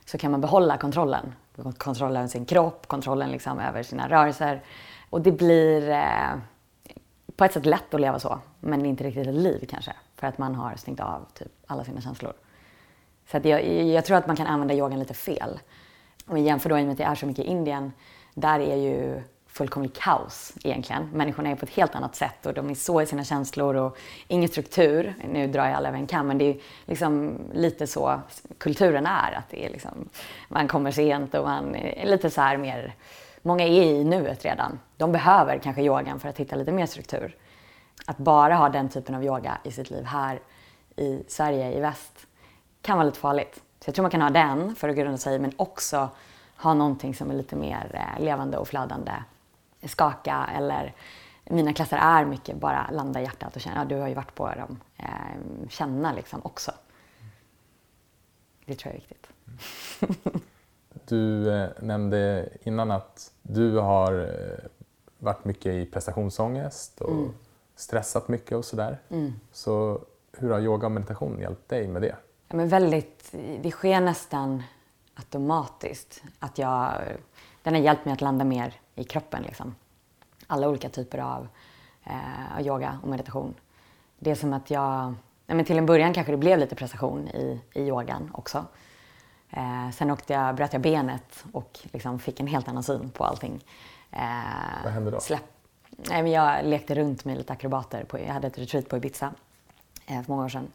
[0.06, 1.36] så kan man behålla kontrollen.
[1.78, 4.62] Kontrollen över sin kropp, kontrollen liksom över sina rörelser.
[5.10, 6.38] Och det blir eh,
[7.36, 9.94] på ett sätt lätt att leva så, men inte riktigt ett liv kanske.
[10.16, 12.34] För att man har stängt av typ alla sina känslor.
[13.32, 15.60] Så att jag, jag tror att man kan använda yogan lite fel.
[16.26, 17.92] Om vi jämför då med att det är så mycket i Indien,
[18.34, 19.22] där är ju
[19.60, 21.10] fullkomligt kaos egentligen.
[21.14, 23.98] Människorna är på ett helt annat sätt och de är så i sina känslor och
[24.28, 25.16] ingen struktur.
[25.34, 28.22] Nu drar jag alla över en kam, men det är liksom lite så
[28.58, 29.32] kulturen är.
[29.32, 30.10] Att det är liksom,
[30.48, 32.96] man kommer sent och man är lite så här mer...
[33.42, 34.80] Många är i nuet redan.
[34.98, 37.36] De behöver kanske yogan för att hitta lite mer struktur.
[38.06, 40.40] Att bara ha den typen av yoga i sitt liv här
[40.96, 42.28] i Sverige, i väst,
[42.82, 43.56] kan vara lite farligt.
[43.56, 46.10] Så jag tror man kan ha den för att grunda sig men också
[46.58, 49.12] ha någonting som är lite mer eh, levande och flödande.
[49.88, 50.96] Skaka eller
[51.46, 54.36] mina klasser är mycket bara landa i hjärtat och känna, ja du har ju varit
[54.36, 54.80] på dem.
[54.98, 56.72] Eh, känna liksom också.
[58.66, 59.30] Det tror jag är viktigt.
[61.06, 64.30] Du eh, nämnde innan att du har
[65.20, 67.34] varit mycket i prestationsångest och mm.
[67.76, 69.00] stressat mycket och sådär.
[69.10, 69.34] Mm.
[69.52, 70.02] Så
[70.38, 72.16] hur har yoga och meditation hjälpt dig med det?
[72.48, 74.64] Ja, men väldigt, det sker nästan
[75.14, 76.24] automatiskt.
[76.40, 77.02] Att jag,
[77.64, 79.44] den har hjälpt mig att landa mer i kroppen.
[79.44, 79.76] Liksom.
[80.48, 81.48] Alla olika typer av
[82.04, 83.54] eh, yoga och meditation.
[84.20, 85.14] Det är som att jag...
[85.48, 88.66] Ja, men till en början kanske det blev lite prestation i, i yogan också.
[89.50, 93.24] Eh, sen åkte jag, bröt jag benet och liksom fick en helt annan syn på
[93.24, 93.64] allting.
[94.12, 94.20] Eh,
[94.84, 95.20] Vad hände då?
[95.20, 95.44] Släpp,
[95.90, 98.04] nej, men jag lekte runt med lite akrobater.
[98.04, 99.34] På, jag hade ett retreat på Ibiza
[100.06, 100.68] eh, för många år sedan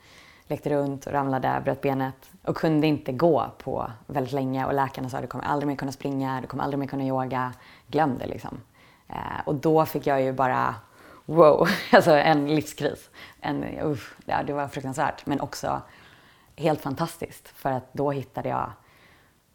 [0.49, 5.09] lekte runt och ramlade, bröt benet och kunde inte gå på väldigt länge och läkarna
[5.09, 7.53] sa du kommer aldrig mer kunna springa, du kommer aldrig mer kunna yoga.
[7.87, 8.61] Glöm det liksom.
[9.09, 10.75] Eh, och då fick jag ju bara
[11.25, 13.11] wow, alltså en livskris.
[13.41, 15.83] En, usch, ja, det var fruktansvärt men också
[16.57, 18.73] helt fantastiskt för att då hittade jag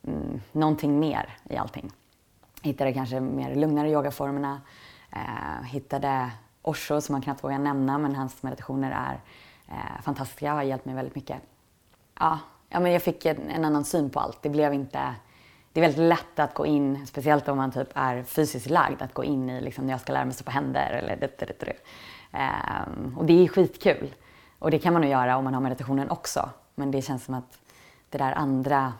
[0.07, 1.91] mm, någonting mer i allting.
[2.61, 4.61] Hittade kanske mer lugnare yogaformerna,
[5.11, 9.19] eh, hittade Osho som man knappt vågar nämna men hans meditationer är
[9.67, 11.41] eh, fantastiska, har hjälpt mig väldigt mycket.
[12.19, 12.39] Ja,
[12.69, 14.41] ja men jag fick en, en, annan syn på allt.
[14.41, 15.15] Det blev inte...
[15.73, 19.13] Det är väldigt lätt att gå in, speciellt om man typ är fysiskt lagd, att
[19.13, 21.59] gå in i liksom, när jag ska lära mig stå på händer eller det, det,
[21.59, 21.73] det,
[22.37, 24.15] um, Och det är skitkul.
[24.59, 26.49] Och det kan man nog göra om man har meditationen också.
[26.75, 27.59] Men det känns som att
[28.09, 28.93] det där andra,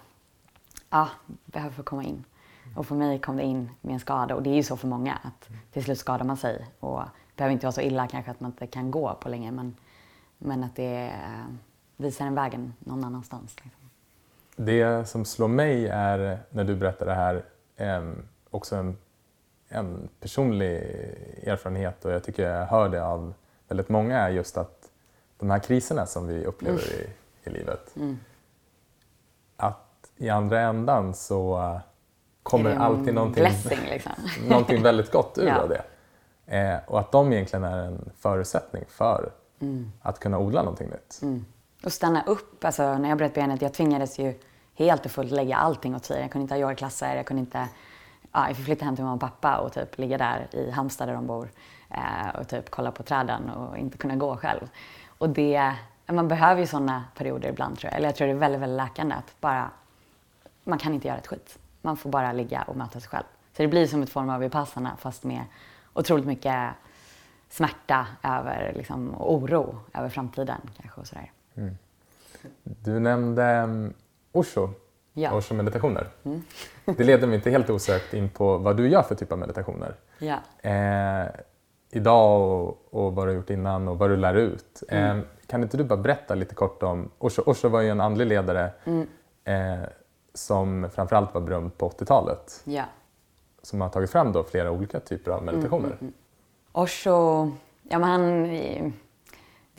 [0.89, 1.09] ja,
[1.45, 2.23] behöver få komma in.
[2.75, 4.87] Och för mig kom det in med en skada och det är ju så för
[4.87, 8.31] många att till slut skadar man sig och det behöver inte vara så illa kanske
[8.31, 9.75] att man inte kan gå på länge men
[10.37, 11.13] men att det
[11.99, 13.55] visar en vägen någon annanstans.
[13.63, 13.81] Liksom.
[14.55, 17.43] Det som slår mig är när du berättar det här
[18.49, 18.97] också en,
[19.69, 20.75] en personlig
[21.43, 23.33] erfarenhet och jag tycker jag hör det av
[23.67, 24.89] väldigt många är just att
[25.37, 27.01] de här kriserna som vi upplever Mm.
[27.43, 27.95] i, i livet
[29.57, 31.79] att i andra ändan så
[32.43, 34.11] kommer alltid någonting, Blessing liksom.
[34.49, 35.61] någonting väldigt gott ur Ja.
[35.61, 35.83] av det.
[36.45, 39.31] Eh, och att de egentligen är en förutsättning för
[39.61, 39.91] Mm.
[40.01, 41.21] att kunna odla någonting nytt.
[41.83, 42.65] Och stanna upp.
[42.65, 44.39] Alltså, när jag bröt benet, jag tvingades ju
[44.75, 46.21] helt och fullt lägga allting åt sidan.
[46.21, 47.67] Jag kunde inte ha yogaklasser, jag kunde inte...
[48.31, 51.07] Ja, jag fick flytta hem till mamma och pappa och typ ligga där i Halmstad
[51.07, 51.49] där de bor
[51.89, 54.69] eh, och typ kolla på träden och inte kunna gå själv.
[55.07, 55.73] Och det...
[56.11, 57.97] Man behöver ju sådana perioder ibland tror jag.
[57.97, 59.71] Eller jag tror det är väldigt, väldigt läkande att bara...
[60.63, 61.59] Man kan inte göra ett skit.
[61.81, 63.25] Man får bara ligga och möta sig själv.
[63.57, 65.43] Så det blir som ett form av vipassana fast med
[65.93, 66.69] otroligt mycket
[67.49, 71.31] smärta över, liksom, och oro över framtiden kanske och sådär.
[72.63, 73.93] Du nämnde um,
[74.31, 74.69] Osho,
[75.13, 75.33] Ja.
[75.33, 76.07] Osho-meditationer.
[76.85, 79.95] Det leder mig inte helt osökt in på vad du gör för typ av meditationer.
[80.19, 80.37] Ja.
[80.69, 81.27] Eh,
[81.91, 84.83] idag och, och vad du har gjort innan och vad du lär ut.
[84.89, 85.17] Eh,
[85.47, 87.41] kan inte du bara berätta lite kort om Osho?
[87.45, 88.71] Osho var ju en andlig ledare
[89.43, 89.79] eh,
[90.33, 92.61] som framförallt var berömd på 80-talet.
[92.63, 92.83] ja.
[93.61, 95.97] Som har tagit fram då flera olika typer av meditationer.
[96.71, 97.51] Osho,
[97.83, 98.43] ja men han,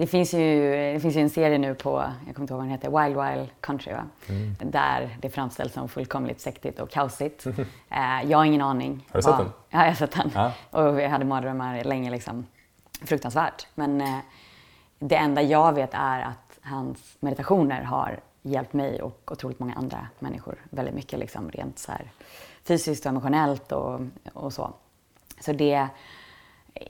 [0.00, 2.64] det finns, ju, det finns ju en serie nu på, jag kommer inte ihåg vad
[2.64, 4.04] den heter, Wild Wild Country va?
[4.58, 7.46] Där det framställs som fullkomligt sektigt och kaosigt.
[7.90, 9.06] eh, jag har ingen aning.
[9.10, 9.52] Har du sett den?
[9.70, 10.30] Ja, jag har sett den.
[10.34, 10.52] Ja.
[10.70, 12.46] Och jag hade mardrömmar länge liksom.
[13.02, 13.66] Fruktansvärt.
[13.74, 14.18] Men eh,
[14.98, 20.06] det enda jag vet är att hans meditationer har hjälpt mig och otroligt många andra
[20.18, 22.10] människor väldigt mycket liksom rent så här
[22.64, 24.00] fysiskt och emotionellt och,
[24.32, 24.72] och så.
[25.40, 25.88] Så det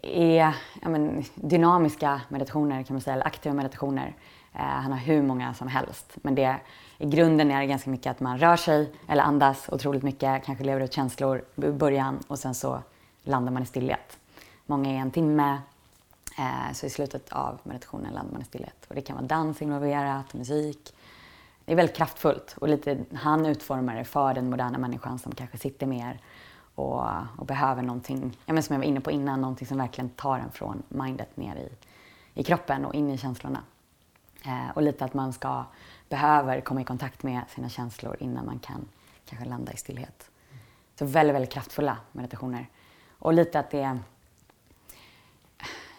[0.03, 4.15] är ja, men, dynamiska meditationer kan man säga, eller aktiva meditationer.
[4.53, 6.13] Eh, han har hur många som helst.
[6.15, 6.57] Men det,
[6.99, 10.65] i grunden är det ganska mycket att man rör sig eller andas otroligt mycket, kanske
[10.65, 12.83] lever ut känslor i början och sen så
[13.23, 14.19] landar man i stillhet.
[14.67, 15.59] Många är en timme,
[16.39, 18.87] eh, så i slutet av meditationen landar man i stillhet.
[18.89, 20.95] Och det kan vara dans involverat, musik.
[21.65, 25.59] Det är väldigt kraftfullt och lite, han utformar det för den moderna människan som kanske
[25.59, 26.21] sitter mer
[26.81, 30.11] och, och behöver någonting, ja, men som jag var inne på innan, någonting som verkligen
[30.11, 31.69] tar en från mindet ner i,
[32.41, 33.63] i kroppen och in i känslorna.
[34.47, 35.65] Eh, och lite att man ska,
[36.09, 38.89] behöver komma i kontakt med sina känslor innan man kan
[39.25, 40.31] kanske landa i stillhet.
[40.99, 42.69] Så väldigt, väldigt kraftfulla meditationer.
[43.19, 43.99] Och lite att det,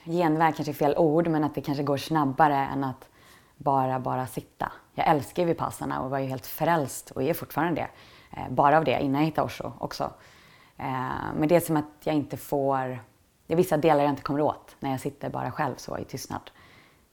[0.05, 3.09] genväg kanske är fel ord, men att det kanske går snabbare än att
[3.57, 4.71] bara, bara sitta.
[4.93, 7.87] Jag älskar ju Vipassana och var ju helt frälst och är fortfarande det.
[8.39, 10.11] Eh, bara av det, innan jag hittade Osho också.
[10.81, 12.99] Eh, men det är som att jag inte får...
[13.47, 16.05] Det är vissa delar jag inte kommer åt när jag sitter bara själv så i
[16.05, 16.51] tystnad.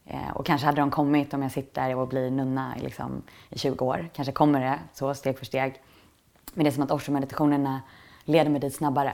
[0.05, 3.85] Eh, och kanske hade de kommit om jag sitter och blir nunna liksom, i 20
[3.85, 4.09] år.
[4.13, 5.81] Kanske kommer det så steg för steg.
[6.53, 7.81] Men det är som att Osho-meditationerna
[8.23, 9.13] leder mig dit snabbare.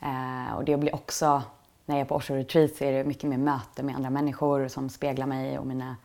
[0.00, 1.42] Eh, och det blir också,
[1.86, 4.88] när jag är på Osho-retreat så är det mycket mer möte med andra människor som
[4.88, 5.96] speglar mig och mina,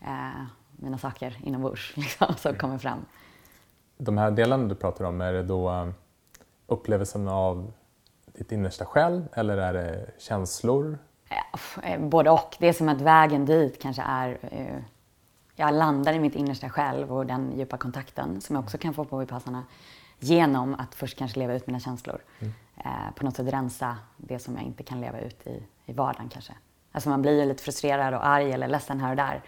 [0.00, 0.44] eh,
[0.76, 2.98] mina saker inombords liksom, som kommer fram.
[3.96, 5.94] De här delarna du pratar om, är det då um,
[6.70, 7.72] upplevelsen av
[8.26, 10.98] ditt innersta själv eller är det känslor?
[11.82, 12.56] Eh, Både och.
[12.58, 14.38] Det är som att vägen dit kanske är...
[14.42, 14.82] Eh,
[15.54, 19.04] jag landar i mitt innersta själv och den djupa kontakten som jag också kan få
[19.04, 19.64] på Vipassana
[20.18, 22.20] genom att först kanske leva ut mina känslor.
[22.76, 26.28] Eh, på något sätt rensa det som jag inte kan leva ut i, i vardagen
[26.28, 26.52] kanske.
[26.92, 29.42] Alltså man blir ju lite frustrerad och arg eller ledsen här och där.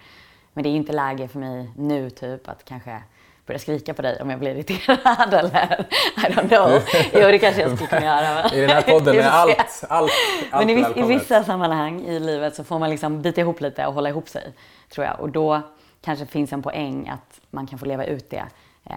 [0.52, 3.02] Men det är inte läge för mig nu typ att kanske
[3.46, 6.82] börja skrika på dig om jag blir irriterad eller I don't know.
[7.12, 8.34] Jo, det kanske jag skulle kunna göra.
[8.42, 10.12] men- I den här podden är allt, allt,
[10.50, 13.86] allt Men i, i vissa sammanhang i livet så får man liksom bita ihop lite
[13.86, 14.52] och hålla ihop sig,
[14.94, 15.20] tror jag.
[15.20, 15.60] Och då
[16.04, 18.44] kanske finns en poäng att man kan få leva ut det
[18.90, 18.96] eh,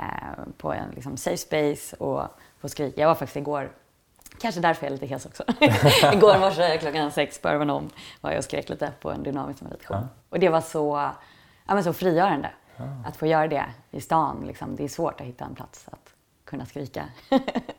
[0.58, 2.24] på en liksom, safe space och
[2.62, 3.02] få skrika.
[3.02, 3.72] Jag var faktiskt igår,
[4.42, 5.44] kanske därför jag är lite hes också.
[6.14, 7.88] igår morse klockan sex på Urban Home
[8.22, 10.08] var jag och skrek lite på en dynamisk meditation.
[10.30, 11.12] Och det var så,
[11.68, 12.50] ja, men så frigörande
[13.06, 14.44] att få göra det i stan.
[14.48, 14.76] Liksom.
[14.76, 16.14] Det är svårt att hitta en plats att
[16.46, 17.06] kunna skrika.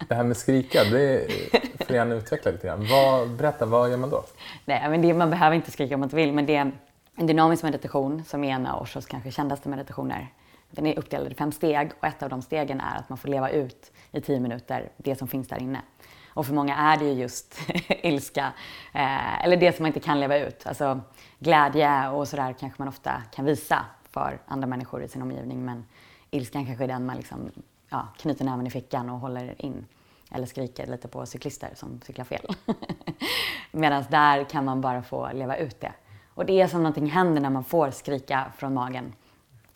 [0.09, 1.31] Det här med skrika, det
[1.79, 2.87] får du gärna utveckla lite grann.
[2.91, 4.25] Vad, berätta, vad gör man då?
[4.65, 6.73] Nej, men det, man behöver inte skrika om man inte vill, men det är
[7.17, 10.29] en dynamisk meditation som är en av Oshos kanske kändaste meditationer.
[10.71, 13.29] Den är uppdelad i fem steg och ett av de stegen är att man får
[13.29, 15.81] leva ut i tio minuter det som finns där inne.
[16.29, 18.53] Och för många är det ju just ilska,
[18.95, 20.67] eh, eller det som man inte kan leva ut.
[20.67, 21.01] Alltså
[21.39, 23.85] glädje och sådär kanske man ofta kan visa
[24.17, 25.85] för andra människor i sin omgivning, men
[26.31, 27.51] ilskan kanske är den man liksom,
[27.89, 29.87] ja, knyter näven i fickan och håller in.
[30.31, 32.47] Eller skriker lite på cyklister som cyklar fel.
[33.71, 35.93] Medan där kan man bara få leva ut det.
[36.35, 39.13] Och det är som någonting händer när man får skrika från magen.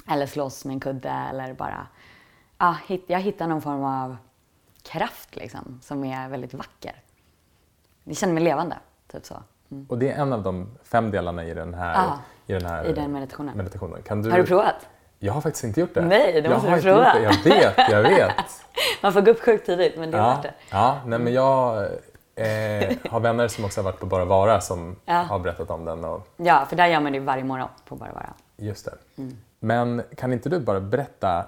[0.08, 1.86] Eller slåss med en kudde eller bara
[2.58, 2.76] ja,
[3.06, 4.16] jag hittar någon form av
[4.82, 7.02] kraft liksom, som är väldigt vacker.
[8.04, 8.78] Jag känner mig levande,
[9.12, 9.42] typ så.
[9.70, 9.86] Mm.
[9.88, 12.18] Och det är en av de fem delarna i den här, Ja,
[12.50, 13.56] i den, här i den meditationen.
[13.56, 14.02] meditationen.
[14.22, 14.30] Du...
[14.30, 14.74] Har du provat?
[15.18, 16.00] Jag har faktiskt inte gjort det.
[16.00, 17.20] Nej, det jag måste har du prova.
[17.22, 18.34] Jag vet, jag vet.
[19.02, 20.52] Man får gå upp sjukt tidigt, men det är ja, värt det.
[20.70, 21.76] ja, nej, men jag
[22.34, 25.14] eh, har vänner som också har varit på Bara Vara som Ja.
[25.14, 26.04] har berättat om den.
[26.04, 28.32] Och Ja, för där gör man det varje morgon på Bara Vara.
[28.56, 28.94] just det.
[29.22, 29.36] Mm.
[29.60, 31.46] Men kan inte du bara berätta,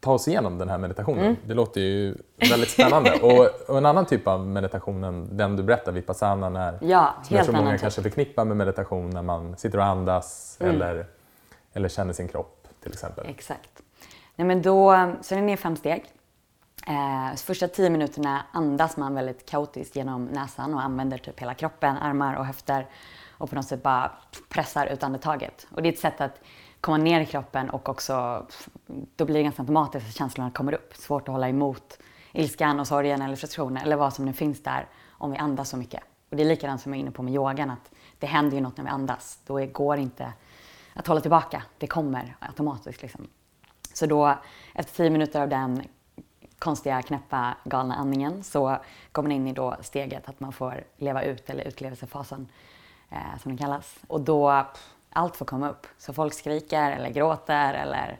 [0.00, 1.24] ta oss igenom den här meditationen?
[1.24, 1.36] Mm.
[1.46, 2.14] Det låter ju
[2.50, 3.12] väldigt spännande.
[3.22, 7.36] och, och en annan typ av meditation än den du berättar, vipassanan, är Ja, som
[7.36, 7.80] jag tror många typ.
[7.80, 10.74] kanske förknippar med meditation när man sitter och andas Mm.
[10.74, 11.06] eller,
[11.72, 13.26] eller känner sin kropp till exempel.
[13.28, 13.82] Exakt.
[14.36, 16.04] Nej, men då, så den är fem steg.
[16.86, 21.96] Eh, första tio minuterna andas man väldigt kaotiskt genom näsan och använder typ hela kroppen,
[21.96, 22.86] armar och höfter
[23.38, 24.10] och på något sätt bara
[24.48, 25.66] pressar ut andetaget.
[25.70, 26.40] Och det är ett sätt att
[26.80, 28.46] komma ner i kroppen och också,
[29.16, 30.96] då blir det ganska automatiskt att känslorna kommer upp.
[30.96, 31.98] Svårt att hålla emot
[32.32, 35.76] ilskan och sorgen eller frustrationen eller vad som nu finns där om vi andas så
[35.76, 36.02] mycket.
[36.30, 38.62] Och det är likadant som jag är inne på med yogan, att det händer ju
[38.62, 39.38] något när vi andas.
[39.46, 40.32] Då går det inte
[40.94, 41.62] att hålla tillbaka.
[41.78, 43.02] Det kommer automatiskt.
[43.02, 43.26] Liksom.
[43.94, 44.38] Så då,
[44.74, 45.82] efter tio minuter av den
[46.58, 48.78] konstiga, knäppa, galna andningen så
[49.12, 52.48] kommer man in i då steget att man får leva ut, eller utlevelsefasen
[53.08, 53.98] eh, som den kallas.
[54.06, 55.86] Och då, pff, allt får komma upp.
[55.98, 58.18] Så folk skriker eller gråter eller,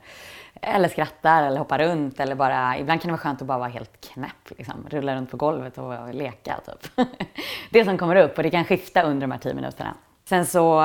[0.53, 3.69] eller skrattar eller hoppar runt eller bara, ibland kan det vara skönt att bara vara
[3.69, 4.87] helt knäpp, liksom.
[4.89, 7.07] rulla runt på golvet och leka typ.
[7.69, 9.93] det som kommer upp och det kan skifta under de här tio minuterna.
[10.25, 10.81] Sen så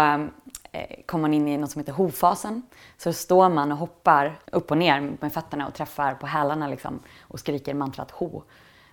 [0.73, 2.63] eh, kommer man in i något som heter hovfasen.
[2.97, 7.01] Så står man och hoppar upp och ner med fötterna och träffar på hälarna liksom,
[7.21, 8.43] och skriker mantrat ho.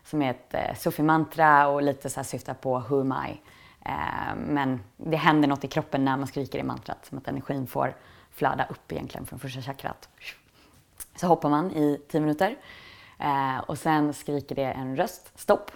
[0.05, 3.41] Som är ett eh, sufi-mantra och lite så här syftar på who am I.
[3.85, 7.05] Eh, men det händer något i kroppen när man skriker i mantrat.
[7.05, 7.95] Som att energin får
[8.31, 10.09] flöda upp egentligen från första chakrat.
[11.15, 12.55] Så hoppar man i tio minuter.
[13.19, 15.71] Eh, och sen skriker det en röst, stopp.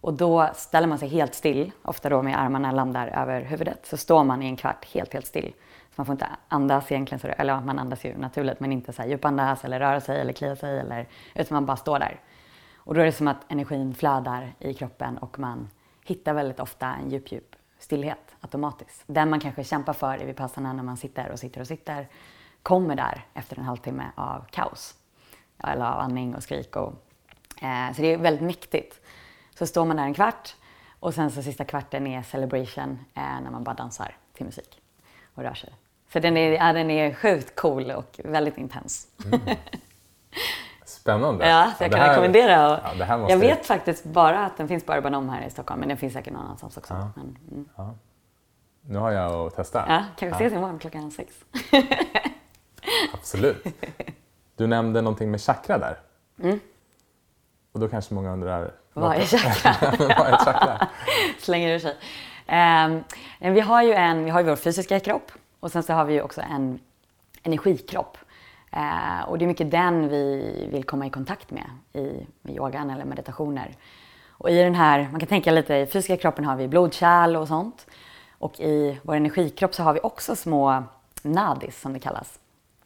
[0.00, 3.86] Och då ställer man sig helt still, ofta då med armarna landar över huvudet.
[3.86, 5.52] Så står man i en kvart helt, helt still.
[5.88, 9.02] Så man får inte andas egentligen, så eller man andas ju naturligt men inte så
[9.02, 10.78] här djupandas eller röra sig eller klia sig.
[10.78, 12.20] Eller, utan man bara står där.
[12.76, 15.68] Och då är det som att energin flödar i kroppen och man
[16.08, 19.02] hittar väldigt ofta en djup, djup stillhet automatiskt.
[19.06, 22.08] Den man kanske kämpar för i Vipassana när man sitter och sitter och sitter
[22.62, 24.94] kommer där efter en halvtimme av kaos.
[25.58, 26.76] Eller av andning och skrik.
[26.76, 26.92] Och,
[27.62, 29.00] eh, så det är väldigt mäktigt.
[29.54, 30.56] Så står man där en kvart
[31.00, 34.80] och sen så sista kvarten är celebration eh, när man bara dansar till musik
[35.34, 35.70] och rör sig.
[36.12, 39.08] Så den är, ja, den är sjukt cool och väldigt intens.
[41.08, 41.48] Spännande.
[41.48, 42.72] Ja, så jag det kan här- rekommendera.
[42.72, 45.50] Och Ja, det jag vet faktiskt bara att den finns på Urban Home här i
[45.50, 46.94] Stockholm, men den finns säkert någon annanstans också.
[46.94, 47.10] Ja.
[47.16, 47.36] Men,
[47.78, 47.94] mm.
[48.80, 49.84] Nu har jag att testa.
[49.88, 51.34] Ja, kanske ses imorgon klockan sex.
[53.12, 53.64] Absolut.
[54.56, 55.98] Du nämnde någonting med chakra där.
[57.72, 58.58] Och då kanske många undrar...
[58.58, 58.72] Mm.
[58.94, 59.74] Vad är chakra?
[59.98, 60.88] vad är chakra?
[61.40, 61.96] Slänger ur sig.
[63.38, 66.04] Men vi har ju en, vi har ju vår fysiska kropp och sen så har
[66.04, 66.80] vi ju också en
[67.42, 68.18] energikropp.
[68.72, 72.90] Eh, och det är mycket den vi vill komma i kontakt med i med yogan
[72.90, 73.76] eller meditationer.
[74.28, 77.48] Och i den här, man kan tänka lite, i fysiska kroppen har vi blodkärl och
[77.48, 77.86] sånt.
[78.38, 80.84] Och i vår energikropp så har vi också små
[81.22, 82.38] nadis som det kallas.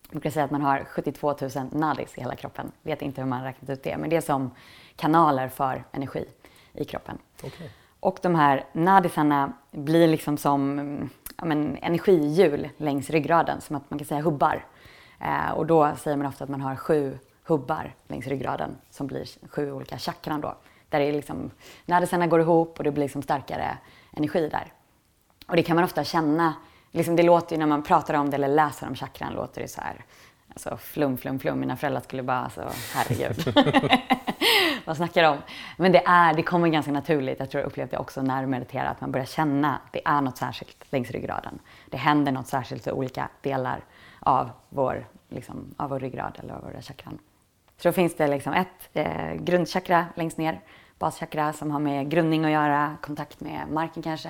[0.02, 2.72] Jag brukar säga att man har 72 000 nadis i hela kroppen.
[2.82, 4.50] Vet inte hur man räknat ut det, men det är som
[4.96, 6.24] kanaler för energi
[6.72, 7.18] i kroppen.
[7.42, 7.70] Okej.
[8.00, 10.78] Och de här nadisarna blir liksom som
[11.38, 14.64] ja, men, energihjul längs ryggraden, som att man kan säga hubbar.
[15.22, 19.48] Eh, och då säger man ofta att man har sju hubbar längs ryggraden som blir
[19.48, 20.54] sju olika chakran då.
[20.88, 21.50] Där det är liksom,
[21.86, 23.78] nadisarna går ihop och det blir liksom starkare
[24.16, 24.72] energi där.
[25.46, 26.54] Och det kan man ofta känna,
[26.90, 29.68] liksom det låter ju när man pratar om det eller läser om chakran låter det
[29.68, 30.04] så här,
[30.48, 31.60] alltså flum, flum, flum.
[31.60, 33.54] Mina föräldrar skulle bara, alltså herregud.
[34.84, 35.38] Vad snackar de om?
[35.76, 37.40] Men det, är, det kommer ganska naturligt.
[37.40, 38.90] Jag tror jag upplevde det också när jag mediterade.
[38.90, 41.58] att man börjar känna att det är något särskilt längs ryggraden.
[41.90, 43.80] Det händer något särskilt i olika delar
[44.22, 47.18] av vår, liksom, av vår ryggrad eller av våra chakran.
[47.76, 50.60] Så då finns det liksom ett eh, grundchakra längst ner,
[50.98, 54.28] baschakra som har med grundning att göra, kontakt med marken kanske.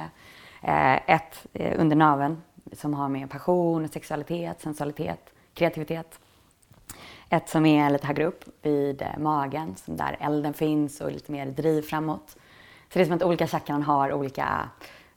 [0.62, 2.42] Eh, ett eh, under naveln
[2.72, 6.18] som har med passion, sexualitet, sensualitet, kreativitet.
[7.28, 11.32] Ett som är lite högre upp vid eh, magen, som där elden finns och lite
[11.32, 12.36] mer driv framåt.
[12.92, 14.68] Så det är som att olika chakran har olika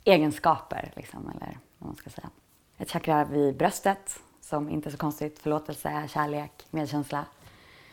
[0.04, 2.30] egenskaper, liksom, eller vad man ska säga.
[2.78, 7.26] Ett chakra vid bröstet, som inte är så konstigt, förlåtelse, kärlek, medkänsla.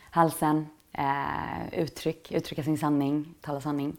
[0.09, 3.97] Halsen, eh, uttryck, uttrycka sin sanning, tala sanning.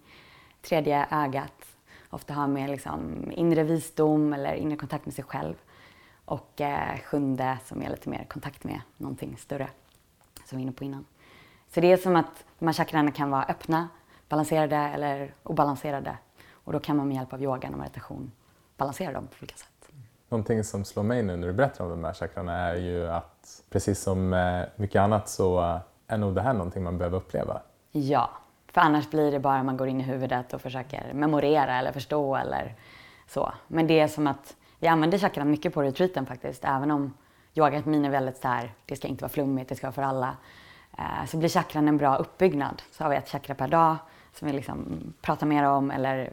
[0.63, 1.77] Tredje ögat,
[2.11, 5.55] ofta har med liksom inre visdom eller inre kontakt med sig själv.
[6.25, 9.69] Och eh, sjunde som är lite mer kontakt med någonting större,
[10.45, 11.05] som vi var inne på innan.
[11.69, 13.89] Så det är som att de här chakrarna kan vara öppna,
[14.29, 16.17] balanserade eller obalanserade.
[16.51, 18.33] Och då kan man med hjälp av yogan och meditation
[18.77, 19.74] balansera dem på olika sätt.
[20.35, 23.63] Någonting som slår mig nu när du berättar om de här chakrarna är ju att
[23.71, 24.31] precis som
[24.77, 27.61] mycket annat så är nog det här någonting man behöver uppleva.
[27.93, 28.31] Ja,
[28.69, 32.37] för annars blir det bara man går in i huvudet och försöker memorera eller förstå
[32.37, 32.75] eller
[33.29, 33.53] så.
[33.69, 36.65] Men det är som att vi använder chakran mycket på retreaten faktiskt.
[36.65, 37.15] Även om
[37.55, 40.37] yogamin är väldigt så här, det ska inte vara flummigt, det ska vara för alla.
[40.99, 42.83] Eh, så blir chakran en bra uppbyggnad.
[42.91, 43.97] Så har vi ett chakra per dag
[44.33, 46.33] som vi liksom pratar mer om eller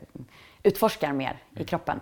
[0.63, 1.99] utforskar mer i kroppen.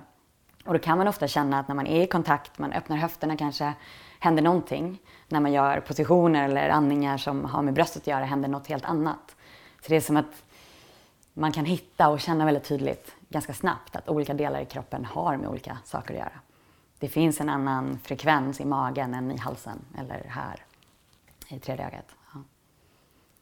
[0.69, 3.37] Och då kan man ofta känna att när man är i kontakt, man öppnar höfterna
[3.37, 3.73] kanske,
[4.19, 4.99] händer någonting.
[5.27, 8.85] När man gör positioner eller andningar som har med bröstet att göra händer något helt
[8.85, 9.35] annat.
[9.81, 10.43] Så det är som att
[11.33, 15.37] man kan hitta och känna väldigt tydligt ganska snabbt att olika delar i kroppen har
[15.37, 16.39] med olika saker att göra.
[16.99, 20.65] Det finns en annan frekvens i magen än i halsen eller här
[21.47, 22.15] i tredje ögat.
[22.33, 22.39] Ja.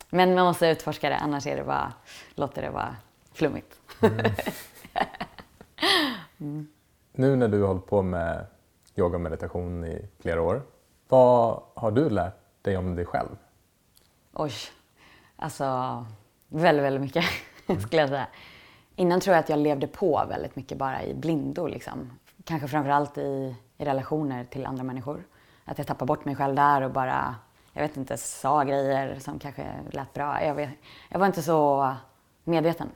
[0.09, 1.93] Men man måste utforska det, annars är det bara,
[2.35, 2.95] låter det vara
[3.33, 3.79] flummigt.
[4.01, 4.25] Mm.
[6.39, 6.67] mm.
[7.19, 8.45] Nu när du har hållit på med
[8.95, 10.61] yoga och meditation i flera år,
[11.07, 13.29] vad har du lärt dig om dig själv?
[14.33, 14.51] Oj,
[15.35, 15.65] alltså
[16.47, 17.25] väldigt, väldigt mycket
[17.81, 18.27] skulle jag säga.
[18.95, 21.67] Innan tror jag att jag levde på väldigt mycket bara i blindo.
[21.67, 22.11] Liksom.
[22.43, 25.23] Kanske framförallt i, i relationer till andra människor.
[25.65, 27.35] Att jag tappade bort mig själv där och bara,
[27.73, 30.43] jag vet inte, sa grejer som kanske lät bra.
[30.43, 30.69] Jag, vet,
[31.09, 31.93] jag var inte så
[32.43, 32.89] medveten.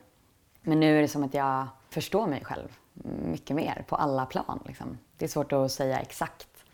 [0.62, 4.62] Men nu är det som att jag förstår mig själv mycket mer på alla plan.
[4.66, 4.98] Liksom.
[5.16, 6.64] Det är svårt att säga exakt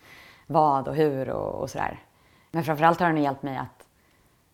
[0.46, 2.02] vad och hur och, och sådär.
[2.50, 3.88] Men framförallt har den hjälpt mig att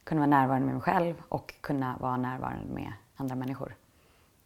[0.04, 3.74] kunna vara närvarande med mig själv och kunna vara närvarande med andra människor.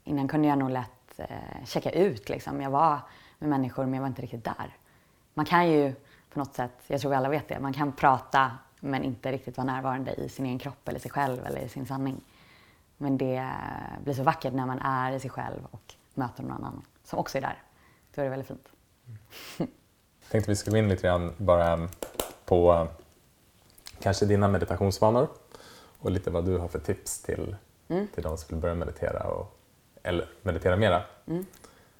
[0.04, 2.28] Innan kunde jag nog lätt eh, checka ut.
[2.28, 2.60] Liksom.
[2.60, 3.00] Jag var
[3.38, 4.76] med människor men jag var inte riktigt där.
[5.34, 5.94] Man kan ju
[6.32, 8.50] på något sätt, jag tror vi alla vet det, man kan prata
[8.80, 11.86] men inte riktigt vara närvarande i sin egen kropp eller sig själv eller i sin
[11.86, 12.20] sanning.
[12.96, 16.52] Men det eh, blir så vackert när man är i sig själv och möter någon
[16.52, 17.62] annan som också är där.
[18.14, 18.68] Då är det väldigt fint.
[19.58, 21.88] Jag tänkte vi ska gå in lite grann bara
[22.44, 22.88] på
[24.00, 25.28] kanske dina meditationsvanor
[25.98, 27.56] och lite vad du har för tips till,
[27.88, 28.08] mm.
[28.14, 29.58] till de som vill börja meditera och,
[30.02, 31.02] eller meditera mera.
[31.26, 31.46] Mm.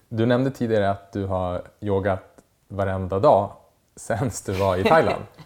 [0.09, 3.51] Du nämnde tidigare att du har yogat varenda dag
[3.95, 5.23] sen du var i Thailand.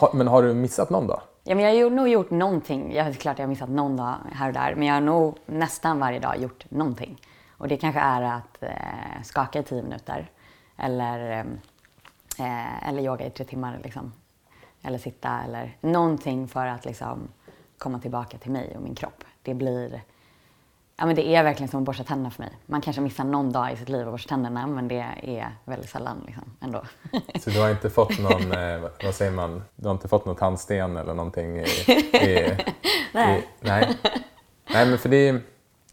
[0.00, 0.10] ja.
[0.14, 1.20] men har du missat någon dag?
[1.44, 2.94] Ja, men jag har nog gjort någonting.
[2.94, 5.98] Jag klart jag har missat någon dag här och där, men jag har nog nästan
[5.98, 7.20] varje dag gjort någonting.
[7.58, 10.30] Och det kanske är att eh, skaka i tio minuter
[10.76, 11.44] eller,
[12.38, 13.80] eh, eller yoga i tre timmar.
[13.84, 14.12] Liksom.
[14.82, 17.28] Eller sitta eller någonting för att liksom,
[17.78, 19.24] komma tillbaka till mig och min kropp.
[19.42, 20.02] Det blir
[21.00, 22.50] Ja, men det är verkligen som att borsta tänderna för mig.
[22.66, 25.90] Man kanske missar någon dag i sitt liv att borsta tänderna, men det är väldigt
[25.90, 26.82] sällan liksom, ändå.
[27.40, 30.36] Så du har inte fått någon, eh, vad säger man, du har inte fått någon
[30.36, 31.56] tandsten eller någonting?
[31.56, 32.56] I, i,
[33.12, 33.38] nej.
[33.38, 33.96] I, nej.
[34.70, 35.40] Nej, men för det,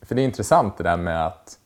[0.07, 1.57] för det är intressant det där med att,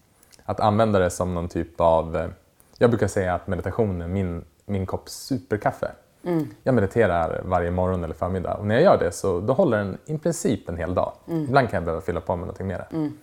[0.46, 2.18] att använda det som någon typ av...
[2.18, 2.30] Eh,
[2.78, 5.92] jag brukar säga att meditation är min, min kopp superkaffe.
[6.24, 6.48] Mm.
[6.64, 9.98] Jag mediterar varje morgon eller förmiddag och när jag gör det så då håller den
[10.06, 11.14] i princip en hel dag.
[11.28, 11.44] Mm.
[11.44, 12.88] Ibland kan jag behöva fylla på med någonting mer.
[12.92, 13.18] Mm.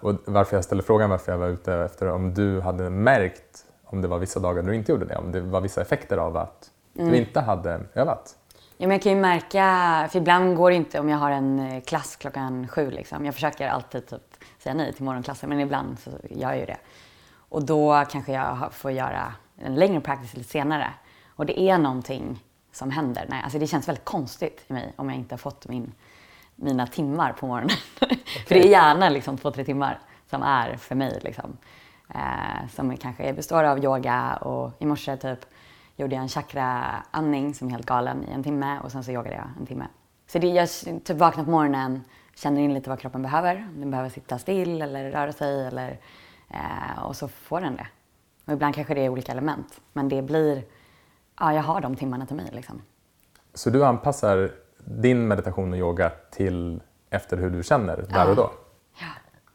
[0.00, 4.02] Och varför jag ställde frågan varför jag var ute efter om du hade märkt om
[4.02, 6.70] det var vissa dagar du inte gjorde det, om det var vissa effekter av att
[6.92, 7.14] du mm.
[7.14, 8.36] inte hade övat.
[8.76, 11.58] Ja, men jag kan ju märka, för ibland går det inte om jag har en
[11.58, 12.90] eh, klass klockan sju.
[12.90, 13.24] Liksom.
[13.24, 14.31] Jag försöker alltid typ,
[14.62, 16.78] säga nej till morgonklassen, men ibland så gör jag ju det.
[17.34, 20.90] Och då kanske jag får göra en längre practice lite senare.
[21.28, 23.26] Och det är någonting som händer.
[23.28, 25.92] Nej, alltså det känns väldigt konstigt i mig om jag inte har fått min,
[26.56, 27.76] mina timmar på morgonen.
[28.00, 28.18] Okay.
[28.46, 29.98] för det är gärna liksom två, tre timmar
[30.30, 31.20] som är för mig.
[31.22, 31.56] Liksom.
[32.14, 35.38] Eh, som kanske består av yoga och i morse typ
[35.96, 39.36] gjorde jag en chakra-andning som är helt galen i en timme och sen så yogade
[39.36, 39.86] jag en timme.
[40.26, 40.68] Så det, jag
[41.04, 42.04] typ vaknar på morgonen,
[42.42, 43.68] känner in lite vad kroppen behöver.
[43.74, 46.00] Den behöver sitta still eller röra sig eller,
[46.50, 47.86] eh, och så får den det.
[48.44, 49.80] Och ibland kanske det är olika element.
[49.92, 50.64] Men det blir,
[51.40, 52.82] ja jag har de timmarna till mig liksom.
[53.54, 54.50] Så du anpassar
[54.84, 56.80] din meditation och yoga till
[57.10, 58.50] efter hur du känner där och då?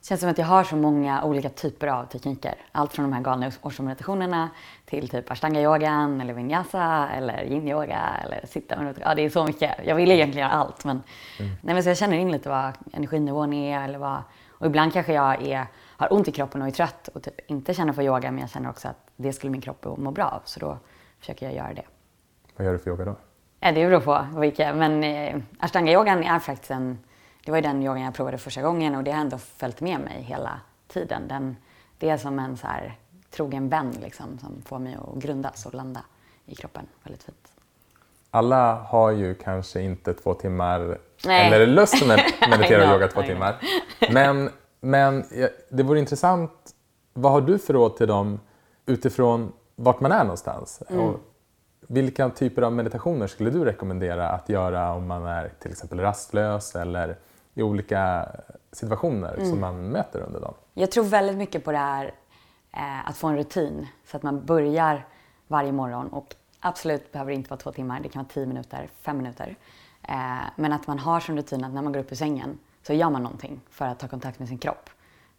[0.07, 2.55] Känns som att jag har så många olika typer av tekniker.
[2.71, 4.49] Allt från de här galna årsmeditationerna
[4.85, 9.71] till typ ashtanga-yogan eller vinyasa eller yin-yoga eller sitta Ja, det är så mycket.
[9.85, 11.01] Jag vill egentligen göra allt men,
[11.39, 11.51] mm.
[11.61, 14.21] nej, men så jag känner in lite vad energinivån är eller vad...
[14.49, 15.65] Och ibland kanske jag är,
[15.97, 18.49] har ont i kroppen och är trött och typ inte känner för yoga men jag
[18.49, 20.77] känner också att det skulle min kropp må bra av så då
[21.19, 21.85] försöker jag göra det.
[22.55, 23.15] Vad gör du för yoga då?
[23.59, 24.73] Ja, det beror på vilka.
[24.73, 26.97] Men eh, ashtanga-yogan är faktiskt en
[27.47, 29.99] det var ju den yogan jag provade första gången och det har ändå följt med
[29.99, 31.27] mig hela tiden.
[31.27, 31.55] Den,
[31.97, 32.97] det är som en så här,
[33.29, 36.01] trogen vän liksom, som får mig att grundas och landa
[36.45, 36.87] i kroppen.
[37.03, 37.51] Väldigt fint.
[38.31, 41.53] Alla har ju kanske inte två timmar Nej.
[41.53, 43.55] eller lust att med- meditera och yoga två timmar.
[44.11, 45.23] Men, men
[45.69, 46.51] det vore intressant,
[47.13, 48.39] vad har du för råd till dem
[48.85, 50.83] utifrån vart man är någonstans?
[50.89, 51.01] Mm.
[51.01, 51.19] Och
[51.87, 56.75] vilka typer av meditationer skulle du rekommendera att göra om man är till exempel rastlös
[56.75, 57.17] eller
[57.57, 58.29] i olika
[58.71, 59.49] situationer Mm.
[59.49, 60.53] som man möter under dagen?
[60.73, 62.05] Jag tror väldigt mycket på det här
[62.73, 65.05] eh, att få en rutin så att man börjar
[65.47, 68.89] varje morgon och absolut behöver det inte vara två timmar, det kan vara tio minuter,
[69.01, 69.55] fem minuter.
[70.03, 70.15] Eh,
[70.55, 73.09] men att man har som rutin att när man går upp ur sängen så gör
[73.09, 74.89] man någonting för att ta kontakt med sin kropp.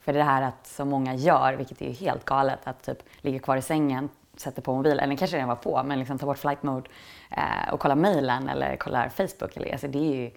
[0.01, 3.57] För det här att så många gör, vilket är helt galet, att typ ligga kvar
[3.57, 6.63] i sängen, sätter på mobilen, eller kanske redan var på, men liksom ta bort flight
[6.63, 6.91] mode
[7.31, 9.57] eh, och kolla mejlen eller kolla Facebook.
[9.57, 10.31] Eller, alltså det är ju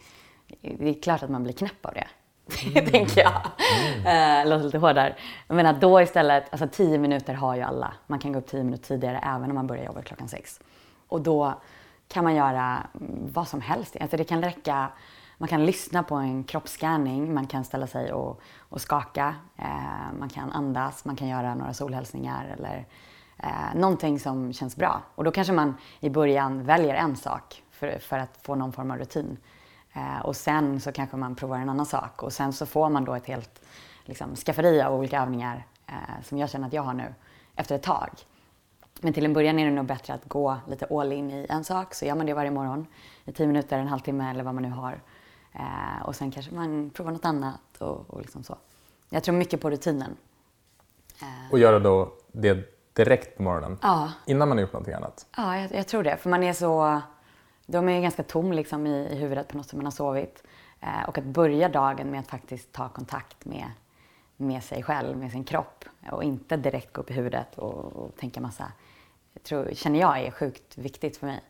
[0.62, 2.08] det är klart att man blir knäpp av det.
[2.92, 3.42] tänker jag.
[4.06, 5.16] Eh, låter lite hårdare.
[5.48, 7.94] Men att då istället, alltså tio minuter har ju alla.
[8.08, 10.60] Man kan gå upp tio minuter tidigare även om man börjar jobba klockan sex.
[11.08, 11.54] Och då
[12.08, 13.96] kan man göra mm, vad som helst.
[14.02, 14.88] Alltså det kan räcka,
[15.38, 20.30] man kan lyssna på en kroppsscanning, man kan ställa sig och, och skaka, eh, man
[20.30, 22.86] kan andas, man kan göra några solhälsningar eller
[23.38, 25.02] eh, någonting som känns bra.
[25.16, 28.92] Och då kanske man i början väljer en sak för, för att få någon form
[28.92, 29.38] av rutin.
[29.94, 33.06] Eh, och sen så kanske man provar en annan sak och sen så får man
[33.06, 33.62] då ett helt
[34.06, 37.14] liksom, skafferi av olika övningar eh, som jag känner att jag har nu
[37.56, 38.10] efter ett tag.
[39.02, 41.64] Men till en början är det nog bättre att gå lite all in i en
[41.64, 41.94] sak.
[41.94, 42.88] Så gör man det varje morgon
[43.26, 45.02] i tio minuter, en halvtimme eller vad man nu har.
[45.54, 48.58] Eh, och sen kanske man provar något annat och, och liksom så.
[49.10, 50.18] Jag tror mycket på rutinen.
[51.52, 54.12] Och göra då det direkt på morgonen Ja.
[54.26, 55.26] innan man har gjort någonting annat.
[55.38, 56.18] Ja, jag, jag tror det.
[56.18, 57.02] För man är så...
[57.72, 59.92] Då är man ju ganska tom liksom, i, i huvudet på något som man har
[59.92, 60.44] sovit.
[60.80, 63.72] Eh, och att börja dagen med att faktiskt ta kontakt med,
[64.38, 65.86] med sig själv, med sin kropp.
[66.12, 68.72] Och inte direkt gå upp i huvudet och, och tänka massa.
[69.44, 71.42] Tror, känner jag är sjukt viktigt för mig.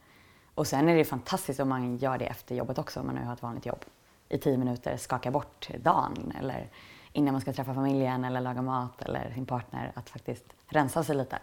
[0.55, 3.24] Och sen är det fantastiskt om man gör det efter jobbet också, om man nu
[3.24, 3.86] har ett vanligt jobb.
[4.30, 6.69] I tio minuter skaka bort dagen eller
[7.13, 9.91] innan man ska träffa familjen eller laga mat eller sin partner.
[9.95, 11.39] Att faktiskt rensa sig lite.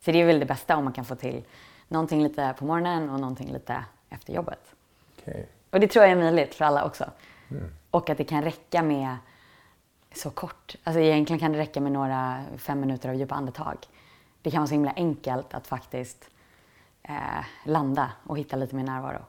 [0.00, 1.44] Så det är väl det bästa om man kan få till
[1.88, 4.74] någonting lite på morgonen och någonting lite efter jobbet.
[5.20, 5.48] Okej.
[5.70, 7.04] Och det tror jag är möjligt för alla också.
[7.90, 9.16] Och att det kan räcka med
[10.14, 10.76] så kort.
[10.84, 13.76] Alltså egentligen kan det räcka med några fem minuter av djupa andetag.
[14.42, 16.30] Det kan vara så himla enkelt att faktiskt
[17.02, 19.24] eh, landa och hitta lite mer närvaro.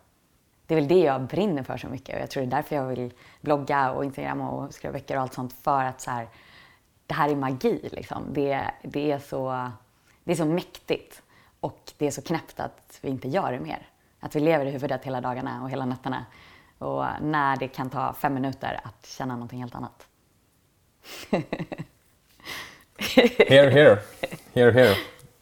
[0.67, 2.76] Det är väl det jag brinner för så mycket och jag tror det är därför
[2.76, 6.28] jag vill blogga och Instagramma och skriva böcker och allt sånt för att så här,
[7.07, 8.23] det här är magi liksom.
[8.34, 9.71] Det, det, är så,
[10.23, 11.21] det är så mäktigt
[11.59, 13.88] och det är så knäppt att vi inte gör det mer.
[14.26, 16.26] Att vi lever i huvudet hela dagarna och hela nätterna.
[16.78, 20.07] Och när det kan ta fem minuter att känna någonting helt annat.
[23.47, 23.99] Here, here.
[24.53, 24.95] Here, here.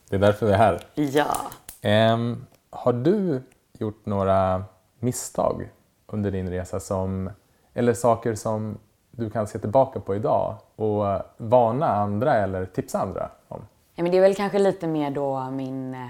[0.10, 0.82] Det är därför vi är här.
[0.96, 1.36] Ja.
[1.82, 3.42] Ehm, har du
[3.74, 4.64] gjort några
[5.00, 5.70] misstag
[6.08, 7.30] under din resa som,
[7.74, 8.78] eller saker som
[9.12, 13.62] du kan se tillbaka på idag och varna andra eller tipsa andra om?
[13.96, 16.08] Ja, men det är väl kanske lite mer då min eh,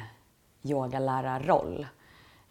[0.63, 1.87] yogalärarroll.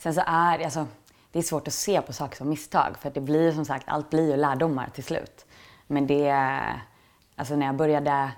[0.03, 0.87] Sen så är alltså,
[1.33, 3.89] det är svårt att se på saker som misstag för att det blir som sagt,
[3.89, 5.47] allt blir ju lärdomar till slut.
[5.87, 6.31] Men det,
[7.37, 8.31] alltså när jag började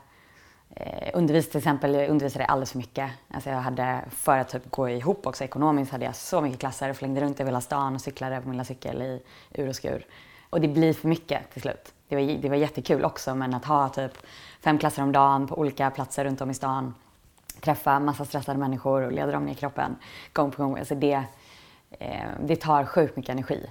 [0.70, 3.10] eh, undervisa till exempel, jag undervisade alldeles för mycket.
[3.30, 6.90] Alltså jag hade, för att typ gå ihop också ekonomiskt hade jag så mycket klasser
[6.90, 9.22] och flängde runt över hela stan och cyklade på min lilla cykel i
[9.54, 10.06] ur och skur.
[10.50, 11.92] Och det blir för mycket till slut.
[12.08, 14.12] Det var, det var jättekul också men att ha typ
[14.60, 16.94] fem klasser om dagen på olika platser runt om i stan
[17.60, 19.96] träffa massa stressade människor och leda dem ner i kroppen
[20.32, 20.78] gång på gång.
[20.78, 21.22] Alltså det,
[22.04, 23.66] Eh, det tar sjukt mycket energi.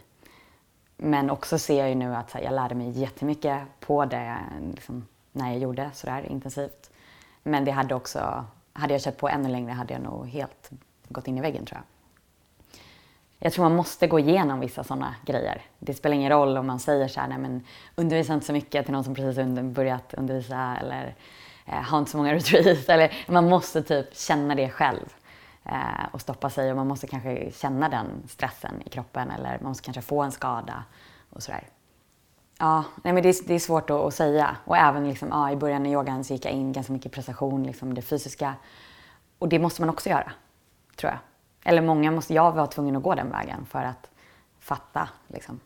[0.98, 4.38] Men också ser jag ju nu att här, jag lärde mig jättemycket på det
[4.76, 6.90] liksom, när jag gjorde sådär intensivt.
[7.44, 10.70] Men det hade också, hade jag kört på ännu längre hade jag nog helt
[11.10, 11.86] gått in i väggen tror jag.
[13.40, 15.62] Jag tror man måste gå igenom vissa sådana grejer.
[15.80, 17.64] Det spelar ingen roll om man säger så här, nej men
[17.96, 21.16] undervisa inte så mycket till någon som precis under, börjat undervisa eller
[21.66, 22.90] eh, ha inte så många retreat.
[22.90, 25.14] Eller, man måste typ känna det själv
[25.66, 29.70] Eh, och stoppa sig och man måste kanske känna den stressen i kroppen eller man
[29.70, 30.84] måste kanske få en skada
[31.30, 31.68] och sådär.
[32.60, 34.58] Ja, nej men det, är, det är svårt att, att säga.
[34.66, 37.16] Och även liksom, ja, i början av yogan så gick jag in ganska mycket i
[37.16, 38.56] prestation, liksom det fysiska.
[39.40, 40.32] Och det måste man också göra,
[40.96, 41.20] tror jag.
[41.64, 44.10] Eller många måste, jag var tvungen att gå den vägen för att
[44.60, 45.10] fatta.
[45.28, 45.60] Liksom.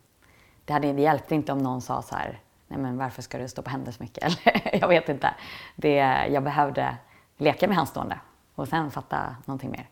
[0.64, 3.48] Det, hade, det hjälpte inte om någon sa så här, nej men varför ska du
[3.48, 4.24] stå på händer så mycket?
[4.24, 5.34] Eller jag vet inte.
[5.76, 5.96] Det,
[6.30, 6.96] jag behövde
[7.36, 8.18] leka med handstående
[8.58, 9.88] och sen fatta någonting mer.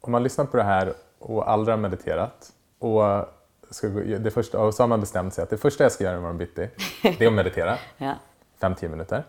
[0.00, 3.02] Om man lyssnar på det här och aldrig har mediterat och,
[3.70, 6.04] ska, gå- det första, och så har man bestämt sig att det första jag ska
[6.04, 6.70] göra imorgon bitti,
[7.02, 7.78] det är att meditera.
[7.96, 8.14] Ja.
[8.60, 9.24] 5-10 minuter.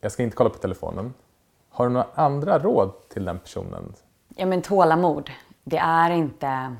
[0.00, 1.14] Jag ska inte kolla på telefonen.
[1.70, 3.94] Har du några andra råd till den personen?
[4.36, 5.30] Ja men tålamod.
[5.64, 6.76] Det är inte...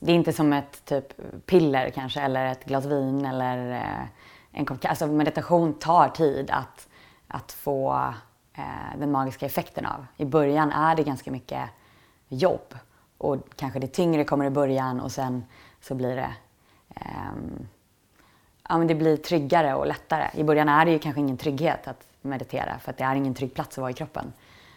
[0.00, 1.04] det är inte som ett typ
[1.46, 4.06] piller kanske eller ett glas vin eller eh,
[4.52, 6.88] en kopp Alltså meditation tar tid att,
[7.28, 8.14] att få
[8.54, 10.06] eh, den magiska effekten av.
[10.16, 11.70] I början är det ganska mycket
[12.28, 12.74] jobb
[13.18, 15.44] och kanske det tyngre kommer i början och sen
[15.80, 16.34] så blir det
[16.88, 17.32] eh,
[18.68, 20.30] ja, men det blir tryggare och lättare.
[20.34, 23.34] I början är det ju kanske ingen trygghet att meditera för att det är ingen
[23.34, 24.32] trygg plats att vara i kroppen.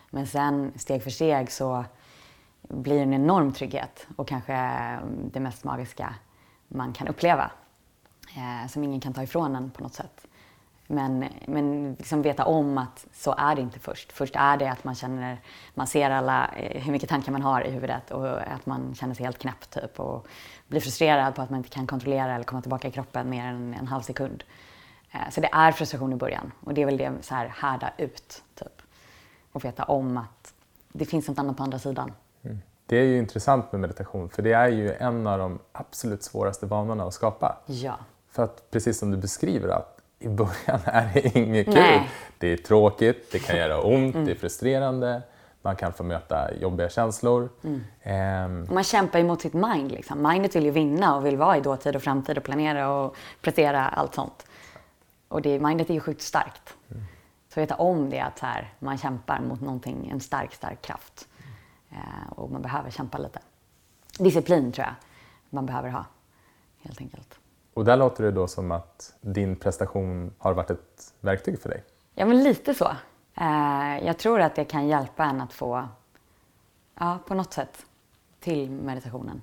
[0.09, 1.86] Men sen steg för steg så
[2.61, 6.15] blir det en enorm trygghet och kanske ehm, det mest magiska
[6.67, 7.51] man kan uppleva.
[8.36, 10.24] Eh, som ingen kan ta ifrån en på något sätt.
[10.88, 14.12] Men, men liksom veta om att så är det inte först.
[14.12, 15.42] Först är det att man känner,
[15.74, 19.14] man ser alla, eh, hur mycket tankar man har i huvudet och att man känner
[19.14, 20.28] sig helt knäpp typ och
[20.68, 23.74] blir frustrerad på att man inte kan kontrollera eller komma tillbaka i kroppen mer än
[23.74, 24.44] en halv sekund.
[25.12, 27.94] Eh, så det är frustration i början och det är väl det så här härda
[27.98, 28.82] ut typ.
[29.52, 30.54] Och veta om att
[30.94, 32.12] det finns något annat på andra sidan.
[32.44, 32.60] Mm.
[32.86, 36.66] Det är ju intressant med meditation för det är ju en av de absolut svåraste
[36.66, 37.58] vanorna att skapa.
[37.66, 37.98] Ja.
[38.30, 41.74] För att precis som du beskriver att i början är det inget kul.
[41.76, 42.09] Nej.
[42.38, 44.26] Det är tråkigt, det kan göra ont, Mm.
[44.26, 45.22] det är frustrerande.
[45.61, 47.49] Man kan få möta jobbiga känslor.
[48.03, 48.63] Mm.
[48.63, 49.91] Och man kämpar ju mot sitt mind.
[49.91, 50.22] Liksom.
[50.30, 53.88] Mindet vill ju vinna och vill vara i dåtid och framtid och planera och prestera
[53.88, 54.45] allt sånt.
[55.28, 56.74] Och det, mindet är ju sjukt starkt.
[57.53, 61.28] Så veta om det att här, man kämpar mot någonting, en stark, stark kraft.
[61.91, 63.39] Eh, och man behöver kämpa lite.
[64.20, 64.95] Disciplin tror jag
[65.49, 66.05] man behöver ha,
[66.84, 67.39] helt enkelt
[67.76, 71.84] och där låter det då som att din prestation har varit ett verktyg för dig.
[72.13, 72.91] Ja, men lite så.
[73.36, 75.88] Eh, jag tror att det kan hjälpa en att få,
[76.99, 77.86] ja, på något sätt,
[78.39, 79.41] till meditationen.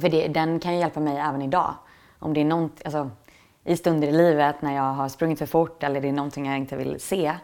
[0.00, 1.74] För det, den kan ju hjälpa mig även idag.
[2.18, 3.10] Om det är något, alltså,
[3.64, 6.58] i stunder i livet när jag har sprungit för fort eller det är någonting jag
[6.58, 7.34] inte vill se,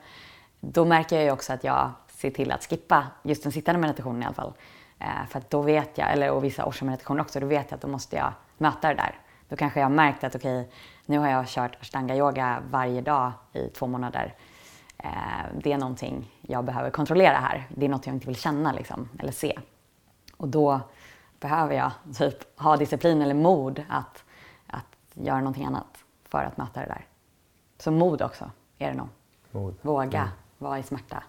[0.61, 4.23] då märker jag ju också att jag ser till att skippa just den sittande meditationen
[4.23, 4.53] i alla fall.
[4.99, 7.83] Eh, för att då vet jag, eller och vissa årsmeditationer också, då vet jag att
[7.83, 9.19] då måste jag möta det där.
[9.55, 10.69] Då kanske jag har märkt att okej,
[11.07, 14.35] nu har jag kört ashtanga-yoga varje dag i två månader.
[14.99, 15.11] Eh,
[15.63, 17.67] det är någonting jag behöver kontrollera här.
[17.69, 19.59] Det är något jag inte vill känna liksom, eller se.
[20.37, 20.81] Och då
[21.41, 24.25] behöver jag typ ha disciplin eller mod att,
[24.67, 27.07] att göra någonting annat för att möta det där.
[27.79, 29.09] Så mod också är det nog.
[29.51, 29.75] Mod.
[29.83, 31.23] Våga vara i smärta.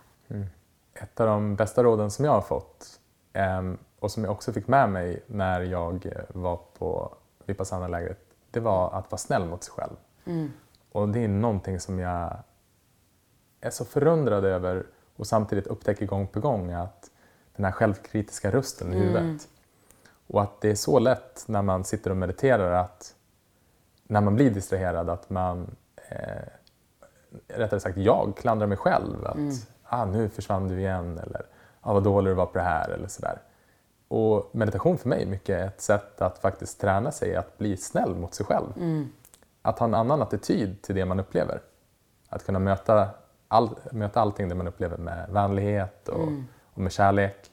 [0.94, 3.00] Ett av de bästa råden som jag har fått
[3.34, 7.16] ehm, och som jag också fick med mig när jag var på
[7.46, 8.20] Vipassana-lägret,
[8.52, 9.96] det var att vara snäll mot sig själv.
[10.92, 12.38] Och det är någonting som jag
[13.62, 14.86] är så förundrad över
[15.16, 17.12] och samtidigt upptäcker gång på gång att
[17.56, 19.48] den här självkritiska rösten i huvudet.
[20.28, 23.16] Och att det är så lätt när man sitter och mediterar att
[24.04, 25.76] när man blir distraherad att man
[26.10, 26.48] eh,
[27.48, 29.26] rättare sagt jag klandrar mig själv.
[29.26, 29.36] Att
[29.84, 31.46] ah, nu försvann du igen eller
[31.82, 33.42] ah, vad dålig du var på det här eller sådär.
[34.08, 38.16] Och meditation för mig är mycket ett sätt att faktiskt träna sig att bli snäll
[38.16, 38.74] mot sig själv.
[39.62, 41.62] Att ha en annan attityd till det man upplever.
[42.30, 43.10] Att kunna möta,
[43.48, 46.30] all, möta allting det man upplever med vänlighet och,
[46.74, 47.52] och med kärlek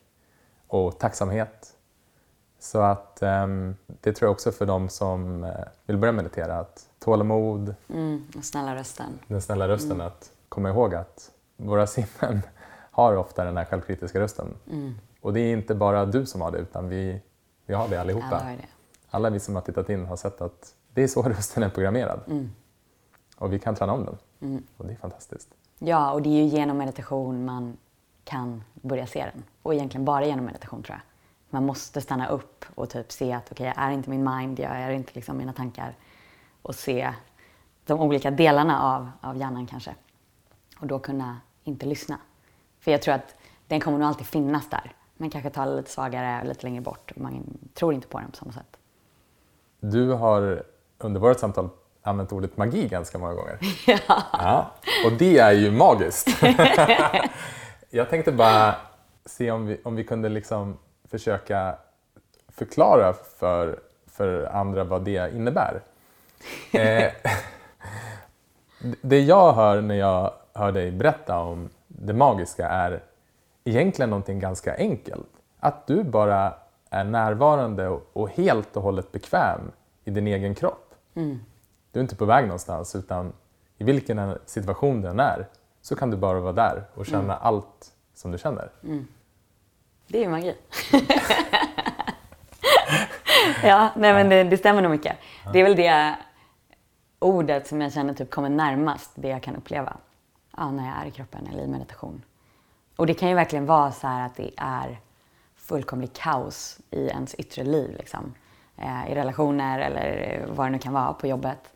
[0.66, 1.76] och tacksamhet.
[2.58, 5.50] Så att ehm, det tror jag också för de som eh,
[5.86, 9.18] vill börja meditera, att tålamod, Mm, och snälla rösten.
[9.28, 12.42] den snälla rösten, att komma ihåg att våra sinnen
[12.90, 14.54] har ofta den här självkritiska rösten.
[15.22, 17.20] Och det är inte bara du som har det, utan vi,
[17.66, 18.26] vi har det allihopa.
[18.26, 18.66] Alla har det.
[19.10, 22.20] Alla vi som har tittat in har sett att det är så rösten är programmerad.
[23.36, 24.18] Och vi kan träna om den.
[24.76, 25.48] Och det är fantastiskt.
[25.78, 27.76] Ja, och det är ju genom meditation man
[28.24, 29.42] kan börja se den.
[29.62, 31.02] Och egentligen bara genom meditation tror jag.
[31.50, 34.70] Man måste stanna upp och typ se att okej, jag är inte min mind, jag
[34.70, 35.96] är inte liksom mina tankar.
[36.62, 37.14] Och se
[37.86, 39.94] de olika delarna av, av hjärnan kanske.
[40.78, 42.18] Och då kunna inte lyssna.
[42.80, 43.34] För jag tror att
[43.66, 44.92] den kommer nog alltid finnas där.
[45.22, 47.12] Men kanske talar lite svagare, lite längre bort.
[47.16, 48.76] Man tror inte på den på samma sätt.
[49.80, 50.62] Du har
[50.98, 51.68] under vårt samtal
[52.02, 53.58] använt ordet magi ganska många gånger.
[54.32, 54.70] Ja.
[55.06, 56.28] Och det är ju magiskt.
[57.90, 58.74] Jag tänkte bara
[59.24, 60.78] se om vi, om vi kunde liksom
[61.10, 61.76] försöka
[62.48, 65.80] förklara för, för andra vad det innebär.
[66.72, 67.12] Eh,
[69.00, 73.02] det jag hör när jag hör dig berätta om det magiska är
[73.64, 75.28] egentligen någonting ganska enkelt.
[75.60, 76.54] Att du bara
[76.90, 79.60] är närvarande och, helt och hållet bekväm
[80.04, 80.94] i din egen kropp.
[81.92, 83.32] Du är inte på väg någonstans utan
[83.78, 85.48] i vilken situation den är
[85.80, 88.70] så kan du bara vara där och känna allt som du känner.
[90.06, 90.54] Det är magi.
[93.62, 95.16] ja, nej men det, det stämmer nog mycket.
[95.52, 96.16] Det är väl det
[97.18, 99.96] ordet som jag känner typ kommer närmast det jag kan uppleva
[100.56, 102.22] ja, när jag är i kroppen eller i meditation.
[102.96, 105.00] Och det kan ju verkligen vara så här att det är
[105.56, 107.96] fullkomligt kaos i ens yttre liv.
[107.98, 108.34] Liksom.
[108.76, 111.72] eh, i relationer eller vad det nu kan vara på jobbet.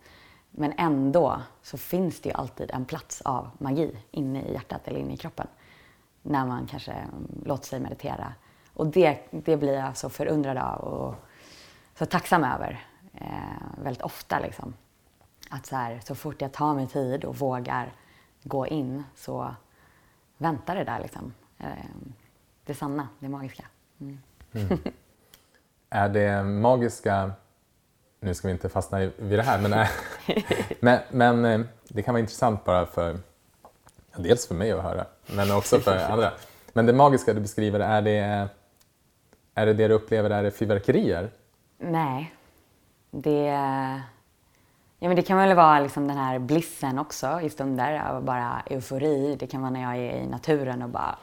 [0.51, 4.99] Men ändå så finns det ju alltid en plats av magi inne i hjärtat eller
[4.99, 5.47] inne i kroppen.
[6.21, 8.33] När man kanske mm, låter sig meditera.
[8.73, 11.15] Och det, det blir jag så förundrad av och
[11.95, 14.39] så tacksam över eh, väldigt ofta.
[14.39, 14.73] Liksom.
[15.49, 17.93] Att så, här, så fort jag tar mig tid och vågar
[18.43, 19.55] gå in så
[20.37, 20.99] väntar det där.
[20.99, 21.33] Liksom.
[21.57, 21.67] Eh,
[22.65, 23.65] det sanna, det magiska.
[24.01, 24.19] Mm.
[24.53, 24.79] Mm.
[25.89, 27.31] Är det magiska,
[28.19, 29.89] nu ska vi inte fastna vid det här, men, är,
[30.79, 33.19] men, men, eh, det kan vara intressant bara för
[34.17, 36.31] dels för mig att höra, men också för andra.
[36.73, 38.49] Men det magiska du beskriver, är det
[39.57, 41.29] är det det du upplever, är det fyrverkerier?
[41.77, 42.35] Nej.
[43.11, 44.01] Det,
[44.99, 48.61] ja, men det kan väl vara liksom den här blissen också i stunder av bara
[48.65, 49.35] eufori.
[49.39, 51.17] Det kan vara när jag är i naturen och bara,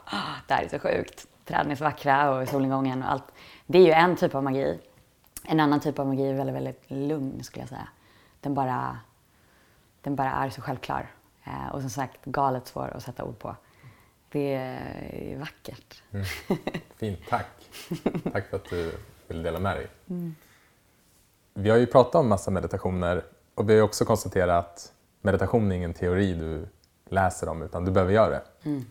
[0.47, 1.27] det här är så sjukt.
[1.45, 3.33] Träden är så vackra och solnedgången och allt.
[3.65, 4.79] Det är ju en typ av magi.
[5.43, 7.87] En annan typ av magi är väldigt, väldigt lugn skulle jag säga.
[8.41, 8.99] Den bara,
[10.01, 11.11] den bara är så självklar.
[11.43, 13.55] Eh, och som sagt galet svår att sätta ord på.
[14.29, 16.03] Det är vackert.
[16.11, 16.25] Mm.
[16.97, 17.47] Fint, tack.
[18.31, 18.91] Tack för att du
[19.27, 19.87] vill dela med dig.
[20.09, 20.35] Mm.
[21.53, 23.23] Vi har ju pratat om massa meditationer
[23.55, 24.91] och vi har också konstaterat att
[25.21, 26.67] meditation är ingen teori du
[27.09, 28.43] läser om utan du behöver göra det.
[28.63, 28.85] Mm.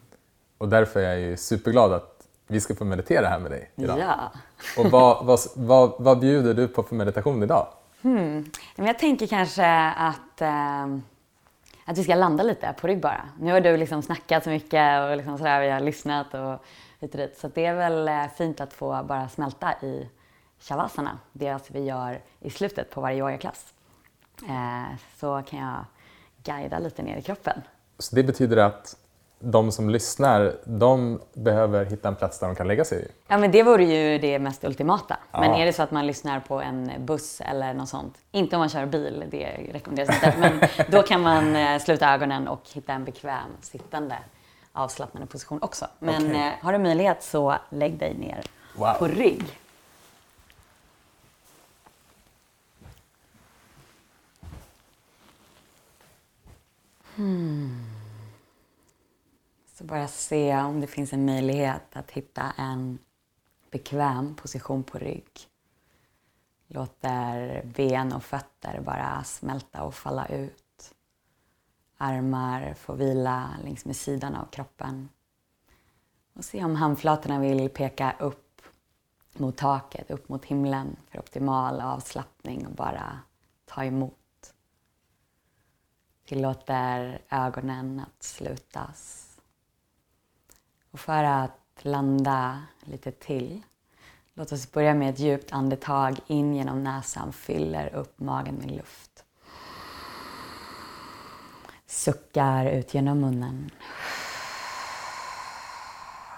[0.58, 3.98] Och därför är jag ju superglad att vi ska få meditera här med dig idag.
[3.98, 4.32] Ja.
[4.78, 7.66] och vad, vad, vad, vad bjuder du på för meditation idag?
[8.02, 8.50] Hmm.
[8.76, 10.86] Jag tänker kanske att eh
[11.84, 13.28] att vi ska landa lite på rygg bara.
[13.40, 16.64] Nu har du liksom snackat så mycket och liksom sådär, vi har lyssnat och
[17.00, 17.38] hit och dit.
[17.38, 20.08] Så det är väl eh, fint att få bara smälta i
[20.60, 23.74] shavasana, det vi gör i slutet på varje yogaklass.
[24.42, 25.84] Eh, så kan jag
[26.44, 27.60] guida lite ner i kroppen.
[27.98, 28.96] Så det betyder att
[29.44, 33.08] de som lyssnar, de behöver hitta en plats där de kan lägga sig?
[33.28, 35.16] Ja, men det vore ju det mest ultimata.
[35.32, 35.40] Ja.
[35.40, 38.60] Men är det så att man lyssnar på en buss eller något sånt, inte om
[38.60, 40.60] man kör bil, det rekommenderas inte, men
[40.90, 44.18] då kan man eh, sluta ögonen och hitta en bekväm sittande
[44.72, 45.86] avslappnande position också.
[45.98, 46.36] Men okay.
[46.36, 48.42] Eh, har du möjlighet så lägg dig ner
[48.76, 48.92] wow.
[48.98, 49.44] på rygg.
[57.16, 57.86] Hmm.
[59.74, 62.98] Så bara se om det finns en möjlighet att hitta en
[63.70, 65.30] bekväm position på rygg.
[66.66, 70.94] Låter ben och fötter bara smälta och falla ut.
[71.96, 75.08] Armar får vila längs med sidan av kroppen.
[76.32, 78.62] Och se om handflatorna vill peka upp
[79.32, 83.18] mot taket, upp mot himlen för optimal avslappning och bara
[83.64, 84.23] ta emot.
[86.34, 89.30] Tillåter ögonen att slutas
[90.90, 93.62] och för att landa lite till,
[94.32, 99.24] låt oss börja med ett djupt andetag in genom näsan, fyller upp magen med luft.
[101.86, 103.70] Suckar ut genom munnen.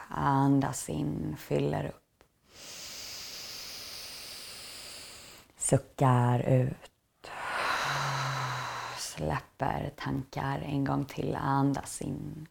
[0.09, 2.23] Andas in, fyller upp.
[5.57, 6.96] Suckar ut.
[9.17, 11.37] Släpper tankar en gång till.
[11.37, 12.49] Andas in.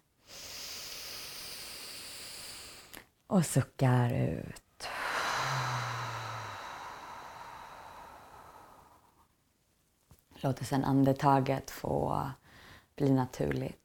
[3.27, 4.87] Och suckar ut.
[10.35, 12.29] Låter sedan andetaget få
[12.95, 13.81] bli naturligt.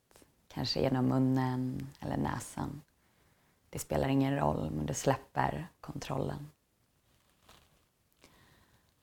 [0.49, 2.83] Kanske genom munnen eller näsan.
[3.70, 6.51] Det spelar ingen roll, men du släpper kontrollen.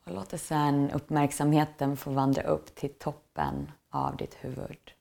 [0.08, 4.92] Och låter sedan uppmärksamheten få vandra upp till toppen av ditt huvud.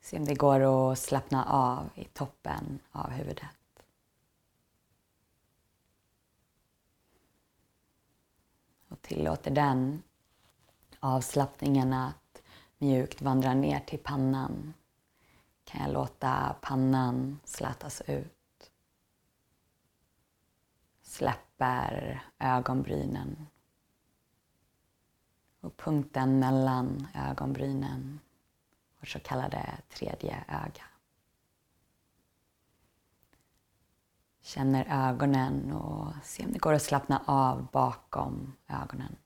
[0.00, 3.46] Se om det går att slappna av i toppen av huvudet.
[8.88, 10.02] och tillåter den
[11.00, 12.42] avslappningen att
[12.78, 14.74] mjukt vandra ner till pannan
[15.64, 18.70] kan jag låta pannan slätas ut
[21.56, 23.46] bär ögonbrynen.
[25.60, 28.20] Och punkten mellan ögonbrynen,
[29.00, 30.84] vårt så kallade tredje öga.
[34.40, 39.16] Känner ögonen och se om det går att slappna av bakom ögonen.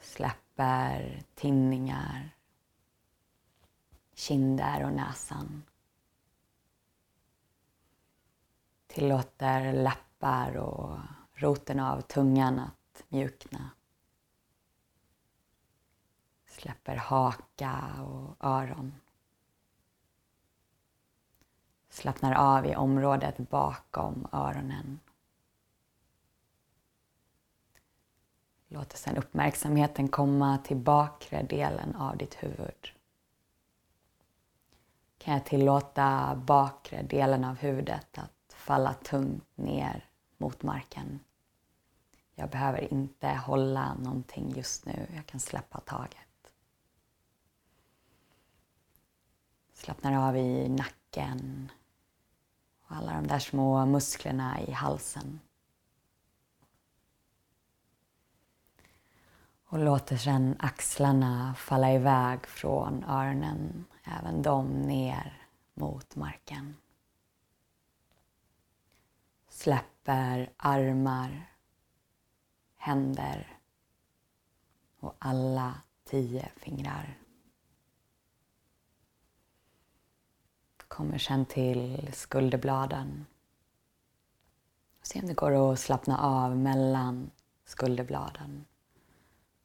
[0.00, 2.36] Släpper tinningar,
[4.14, 5.62] kinder och näsan.
[8.96, 10.98] Tillåter läppar och
[11.34, 13.70] roten av tungan att mjukna.
[16.46, 18.94] Släpper haka och öron.
[21.88, 25.00] Slappnar av i området bakom öronen.
[28.68, 32.92] Låter sedan uppmärksamheten komma till bakre delen av ditt huvud.
[35.18, 38.35] Kan jag tillåta bakre delen av huvudet att
[38.66, 40.04] falla tungt ner
[40.38, 41.20] mot marken.
[42.34, 45.06] Jag behöver inte hålla någonting just nu.
[45.14, 46.52] Jag kan släppa taget.
[49.72, 51.72] Slappnar av i nacken
[52.80, 55.40] och alla de där små musklerna i halsen.
[59.64, 66.76] Och låter sedan axlarna falla iväg från öronen, även de ner mot marken.
[69.56, 71.50] Släpper armar,
[72.76, 73.58] händer
[75.00, 77.18] och alla tio fingrar.
[80.88, 83.26] Kommer sen till skulderbladen.
[85.02, 87.30] Se om det går att slappna av mellan
[87.64, 88.64] skulderbladen.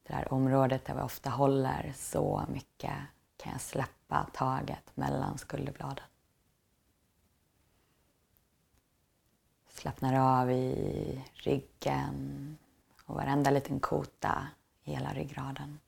[0.04, 2.96] Det där området där vi ofta håller så mycket
[3.38, 6.11] kan jag släppa taget mellan skulderbladen.
[9.82, 12.58] Slappnar av i ryggen
[13.06, 14.48] och varenda liten kota
[14.84, 15.80] i hela ryggraden.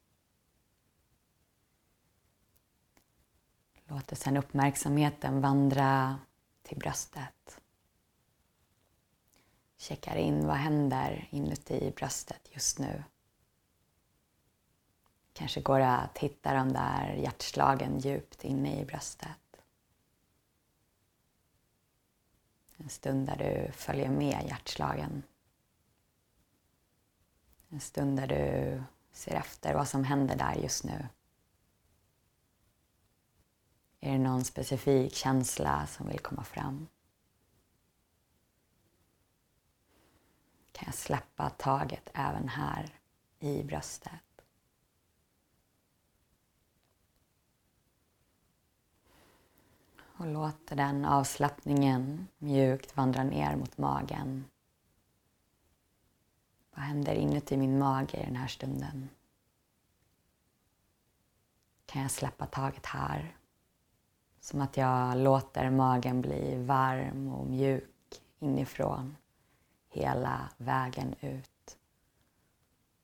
[3.86, 6.20] Låter sedan uppmärksamheten vandra
[6.62, 7.62] till bröstet.
[9.78, 13.04] Checkar in vad händer inuti bröstet just nu.
[15.34, 19.43] Kanske går det att hitta de där hjärtslagen djupt inne i bröstet.
[22.84, 25.24] En stund där du följer med hjärtslagen.
[27.70, 31.08] En stund där du ser efter vad som händer där just nu.
[34.00, 36.88] Är det någon specifik känsla som vill komma fram?
[40.72, 43.00] Kan jag släppa taget även här
[43.40, 44.33] i bröstet?
[50.18, 54.46] Och låter den avslappningen mjukt vandra ner mot magen.
[56.76, 59.10] Vad händer inuti min mage i den här stunden?
[61.86, 63.38] Kan jag släppa taget här?
[64.40, 69.16] Som att jag låter magen bli varm och mjuk inifrån
[69.90, 71.78] hela vägen ut.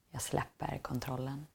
[0.10, 1.48] Jag släpper kontrollen.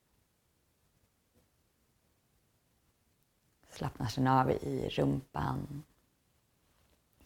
[3.74, 5.82] Slappnar sen av i rumpan,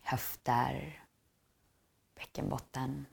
[0.00, 1.04] höfter,
[2.14, 3.06] bäckenbotten.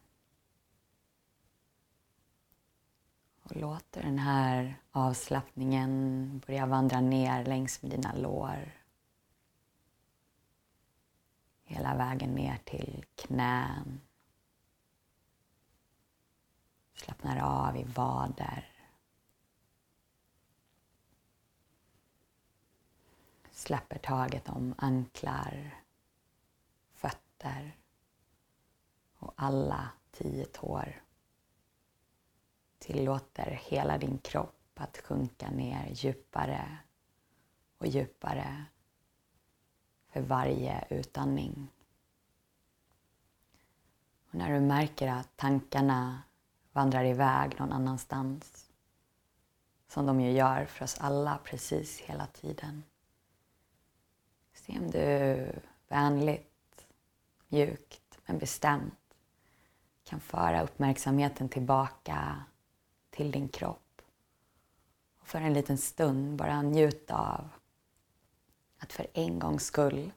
[3.43, 8.81] Och låter den här avslappningen börja vandra ner längs med dina lår.
[11.63, 14.01] Hela vägen ner till knän.
[16.93, 18.74] Slappnar av i vader.
[23.55, 25.83] Släpper taget om anklar,
[26.93, 27.77] fötter
[29.17, 31.01] och alla tio tår
[32.79, 36.77] tillåter hela din kropp att sjunka ner djupare
[37.77, 38.65] och djupare
[40.07, 41.67] för varje utandning.
[44.29, 46.23] Och när du märker att tankarna
[46.71, 48.71] vandrar iväg någon annanstans,
[49.87, 52.83] som de ju gör för oss alla precis hela tiden.
[54.65, 55.51] Se om du
[55.87, 56.87] vänligt,
[57.47, 59.15] mjukt men bestämt
[60.03, 62.43] kan föra uppmärksamheten tillbaka
[63.09, 64.01] till din kropp.
[65.19, 67.49] Och för en liten stund bara njuta av
[68.77, 70.11] att för en gångs skull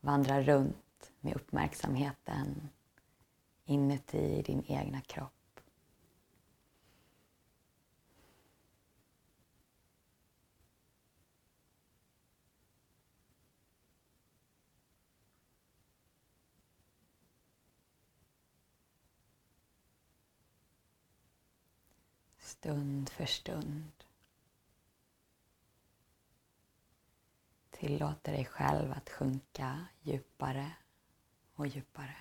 [0.00, 2.68] vandra runt med uppmärksamheten
[3.64, 5.37] inuti din egna kropp.
[22.60, 23.92] Stund för stund.
[27.70, 30.72] Tillåter dig själv att sjunka djupare
[31.54, 32.16] och djupare.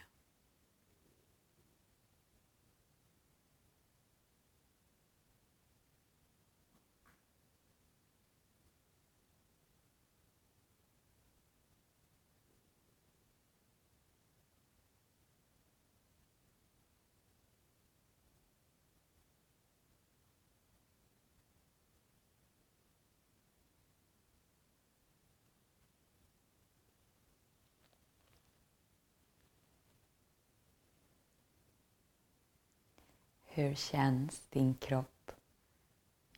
[33.58, 35.32] Hur känns din kropp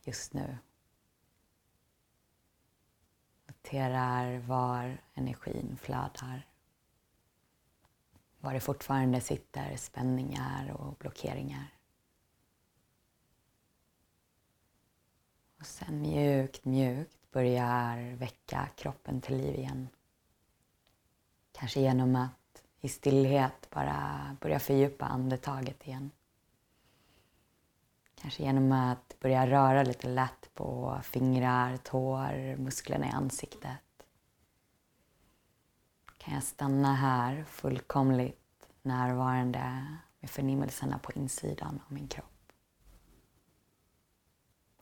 [0.03, 0.57] just nu?
[3.47, 6.47] Noterar var energin flödar.
[8.39, 11.73] Var det fortfarande sitter spänningar och blockeringar.
[15.59, 19.87] Och sen mjukt, mjukt börjar väcka kroppen till liv igen.
[21.51, 26.11] Kanske genom att i stillhet bara börja fördjupa andetaget igen.
[28.21, 33.79] Kanske genom att börja röra lite lätt på fingrar, tår, musklerna i ansiktet.
[36.17, 39.85] Kan jag stanna här fullkomligt närvarande
[40.19, 42.51] med förnimmelserna på insidan av min kropp.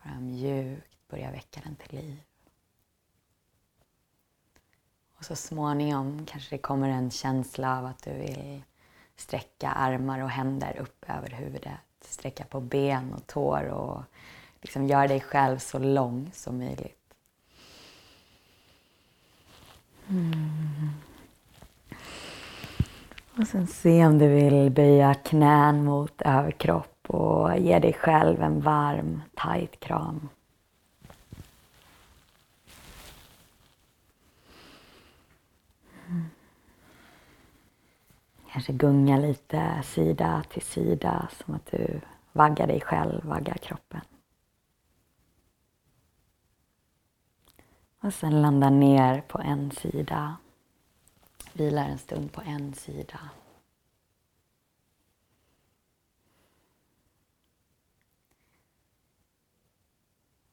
[0.04, 2.22] Bara mjukt börja väcka den till liv.
[5.18, 8.64] Och så småningom kanske det kommer en känsla av att du vill
[9.16, 11.80] sträcka armar och händer upp över huvudet.
[12.08, 14.04] Sträcka på ben och tår och
[14.62, 17.14] liksom göra dig själv så lång som möjligt.
[20.10, 20.90] Mm.
[23.38, 28.62] Och sen se om du vill böja knän mot överkropp och ge dig själv en
[28.62, 30.30] varm, tight kram.
[38.58, 42.02] Kanske gunga lite sida till sida som att du
[42.32, 44.02] vaggar dig själv, vaggar kroppen.
[48.00, 50.38] Och sen landa ner på en sida.
[51.54, 53.20] Vilar en stund på en sida.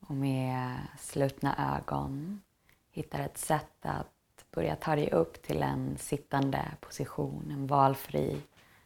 [0.01, 2.43] Och med slutna ögon
[2.91, 4.14] hittar ett sätt att
[4.55, 8.43] Börja ta dig upp till en sittande position, en valfri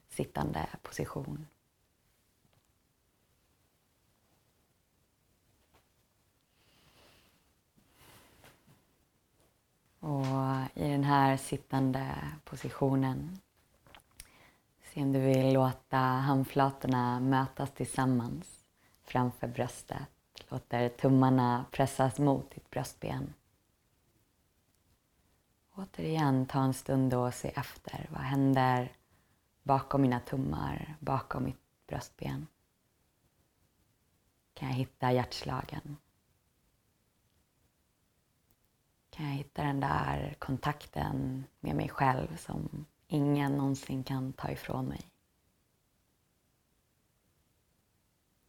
[0.09, 1.47] sittande position.
[10.01, 10.25] Och
[10.75, 12.15] i den här sittande
[12.45, 13.39] positionen
[14.83, 18.65] se om du vill låta handflatorna mötas tillsammans
[19.03, 20.09] framför bröstet.
[20.49, 23.35] Låter tummarna pressas mot ditt bröstben.
[25.79, 28.09] Återigen ta en stund och se efter.
[28.11, 28.97] Vad händer
[29.63, 32.47] bakom mina tummar, bakom mitt bröstben?
[34.55, 35.97] Kan jag hitta hjärtslagen?
[39.11, 44.87] Kan jag hitta den där kontakten med mig själv som ingen någonsin kan ta ifrån
[44.87, 45.11] mig?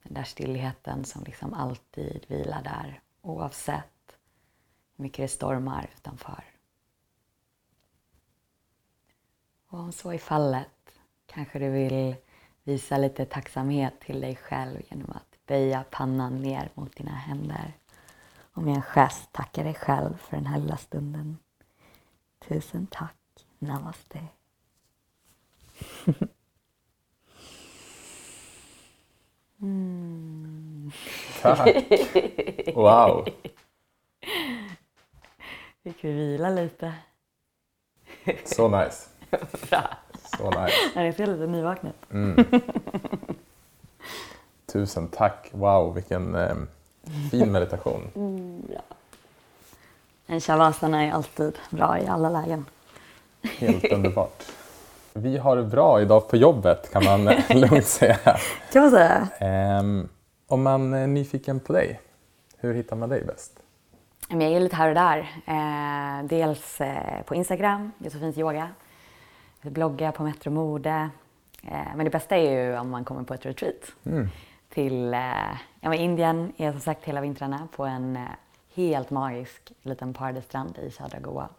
[0.03, 4.17] Den där stillheten som liksom alltid vilar där oavsett
[4.95, 6.58] hur mycket det stormar utanför.
[9.69, 12.15] Och om så är fallet kanske du vill
[12.63, 17.73] visa lite tacksamhet till dig själv genom att böja pannan ner mot dina händer
[18.53, 21.37] och med en gest tacka dig själv för den här lilla stunden.
[22.39, 23.15] Tusen tack.
[23.59, 24.19] Namaste.
[29.61, 30.91] Mm.
[31.41, 31.75] Tack.
[32.75, 33.27] Wow.
[35.83, 36.93] Fick vi vila lite.
[38.45, 39.18] Så nice.
[39.69, 39.97] Bra.
[40.37, 40.73] Så nice.
[40.95, 41.95] Jag ser lite nyvaknat.
[42.11, 42.45] Mm.
[44.65, 45.49] Tusen tack.
[45.51, 46.55] Wow, vilken eh,
[47.31, 48.11] fin meditation.
[48.15, 48.81] Mm, ja.
[50.27, 52.65] En shavasana är alltid bra i alla lägen.
[53.43, 54.43] Helt underbart.
[55.13, 58.17] Vi har det bra idag på jobbet kan man lugnt säga.
[58.71, 59.27] kan man säga.
[59.79, 60.09] Um,
[60.47, 61.99] om man är nyfiken på dig,
[62.57, 63.59] hur hittar man dig bäst?
[64.29, 65.17] Jag är lite här och där.
[65.47, 68.69] Eh, dels eh, på Instagram, Josefins yoga
[69.61, 71.09] bloggar på Metro Mode.
[71.63, 73.91] Eh, men det bästa är ju om man kommer på ett retreat.
[74.05, 74.29] Mm.
[74.69, 78.23] Till eh, ja, Indien är som sagt hela vintrarna på en eh,
[78.75, 81.49] helt magisk liten partystrand i södra Goa.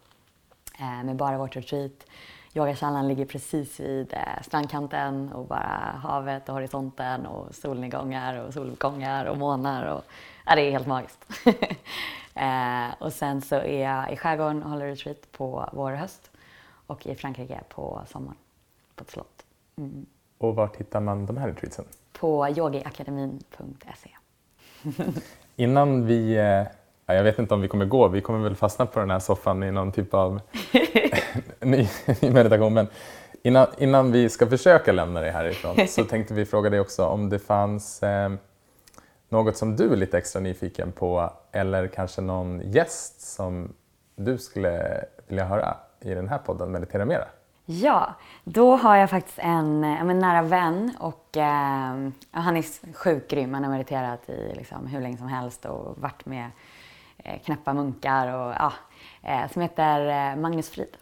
[1.03, 1.91] Med bara vårt retreat.
[2.53, 9.37] Yogakällaren ligger precis vid strandkanten och bara havet och horisonten och solnedgångar och soluppgångar och
[9.37, 9.85] månar.
[9.85, 10.03] Och,
[10.45, 11.25] ja, det är helt magiskt.
[12.99, 16.30] och sen så är jag i skärgården och håller retreat på vår och höst
[16.91, 18.37] och i Frankrike på sommaren
[18.95, 19.45] på ett slott.
[19.77, 20.05] Mm.
[20.37, 21.85] Och var hittar man de här retreatsen?
[22.13, 24.09] På yogiakademin.se.
[25.55, 28.99] Innan vi, eh, jag vet inte om vi kommer gå, vi kommer väl fastna på
[28.99, 30.41] den här soffan i någon typ av
[31.59, 31.87] ny
[32.21, 32.73] meditation.
[32.73, 32.87] Men
[33.43, 37.29] innan, innan vi ska försöka lämna dig härifrån så tänkte vi fråga dig också om
[37.29, 38.31] det fanns eh,
[39.29, 43.73] något som du är lite extra nyfiken på eller kanske någon gäst som
[44.15, 47.27] du skulle vilja höra i den här podden Meditera Mera?
[47.65, 53.53] Ja, då har jag faktiskt en, en nära vän och eh, han är sjukt grym.
[53.53, 56.49] Han har mediterat i liksom, hur länge som helst och varit med
[57.17, 58.73] eh, knäppa munkar och ja,
[59.23, 60.97] eh, som heter eh, Magnus Frid.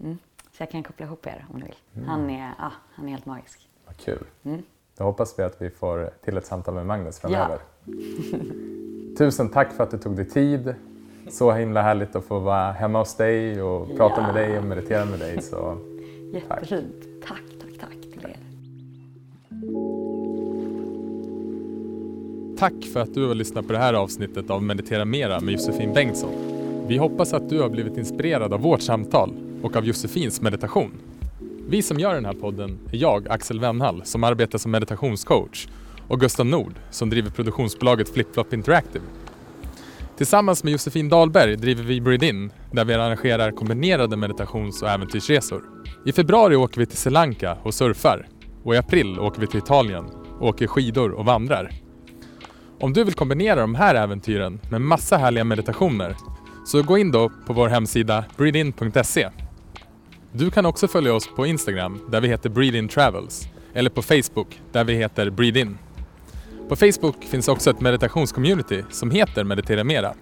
[0.00, 0.18] Mm.
[0.52, 1.76] Så jag kan koppla ihop er om du vill.
[1.94, 2.08] Mm.
[2.08, 3.68] Han, är, ja, han är helt magisk.
[3.86, 4.26] Vad kul.
[4.42, 4.62] Mm.
[4.96, 7.58] Då hoppas vi att vi får till ett samtal med Magnus framöver.
[7.84, 7.92] Ja.
[9.18, 10.74] Tusen tack för att du tog dig tid.
[11.28, 14.26] Så himla härligt att få vara hemma hos dig och prata ja.
[14.26, 15.42] med dig och meditera med dig.
[15.42, 15.78] Så,
[16.32, 16.94] Jättefint.
[17.28, 18.36] Tack, tack, tack till er.
[22.58, 25.92] Tack för att du har lyssnat på det här avsnittet av Meditera Mera med Josefin
[25.92, 26.32] Bengtsson.
[26.88, 30.90] Vi hoppas att du har blivit inspirerad av vårt samtal och av Josefins meditation.
[31.68, 35.68] Vi som gör den här podden är jag, Axel Wennhall, som arbetar som meditationscoach
[36.08, 39.04] och Gustav Nord som driver produktionsbolaget FlipFlop Interactive.
[40.16, 45.64] Tillsammans med Josefin Dahlberg driver vi Breathe In där vi arrangerar kombinerade meditations och äventyrsresor.
[46.06, 48.28] I februari åker vi till Sri Lanka och surfar
[48.64, 50.04] och i april åker vi till Italien
[50.40, 51.70] och åker skidor och vandrar.
[52.80, 56.16] Om du vill kombinera de här äventyren med massa härliga meditationer
[56.66, 59.28] så gå in då på vår hemsida breathein.se.
[60.32, 64.02] Du kan också följa oss på Instagram där vi heter Breathe In Travels eller på
[64.02, 65.78] Facebook där vi heter Breathe In.
[66.68, 70.14] På Facebook finns också ett meditationscommunity som heter Meditera Mera.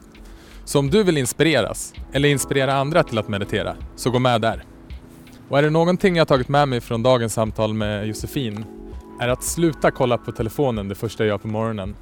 [0.64, 4.64] Så om du vill inspireras eller inspirera andra till att meditera så gå med där.
[5.49, 8.64] Och är det någonting jag tagit med mig från dagens samtal med Josefin
[9.20, 11.97] är att sluta kolla på telefonen det första jag gör på morgonen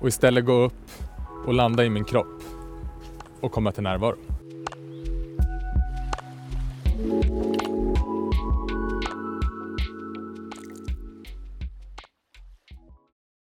[0.00, 0.90] och istället gå upp
[1.46, 2.42] och landa i min kropp
[3.40, 4.16] och komma till närvaro.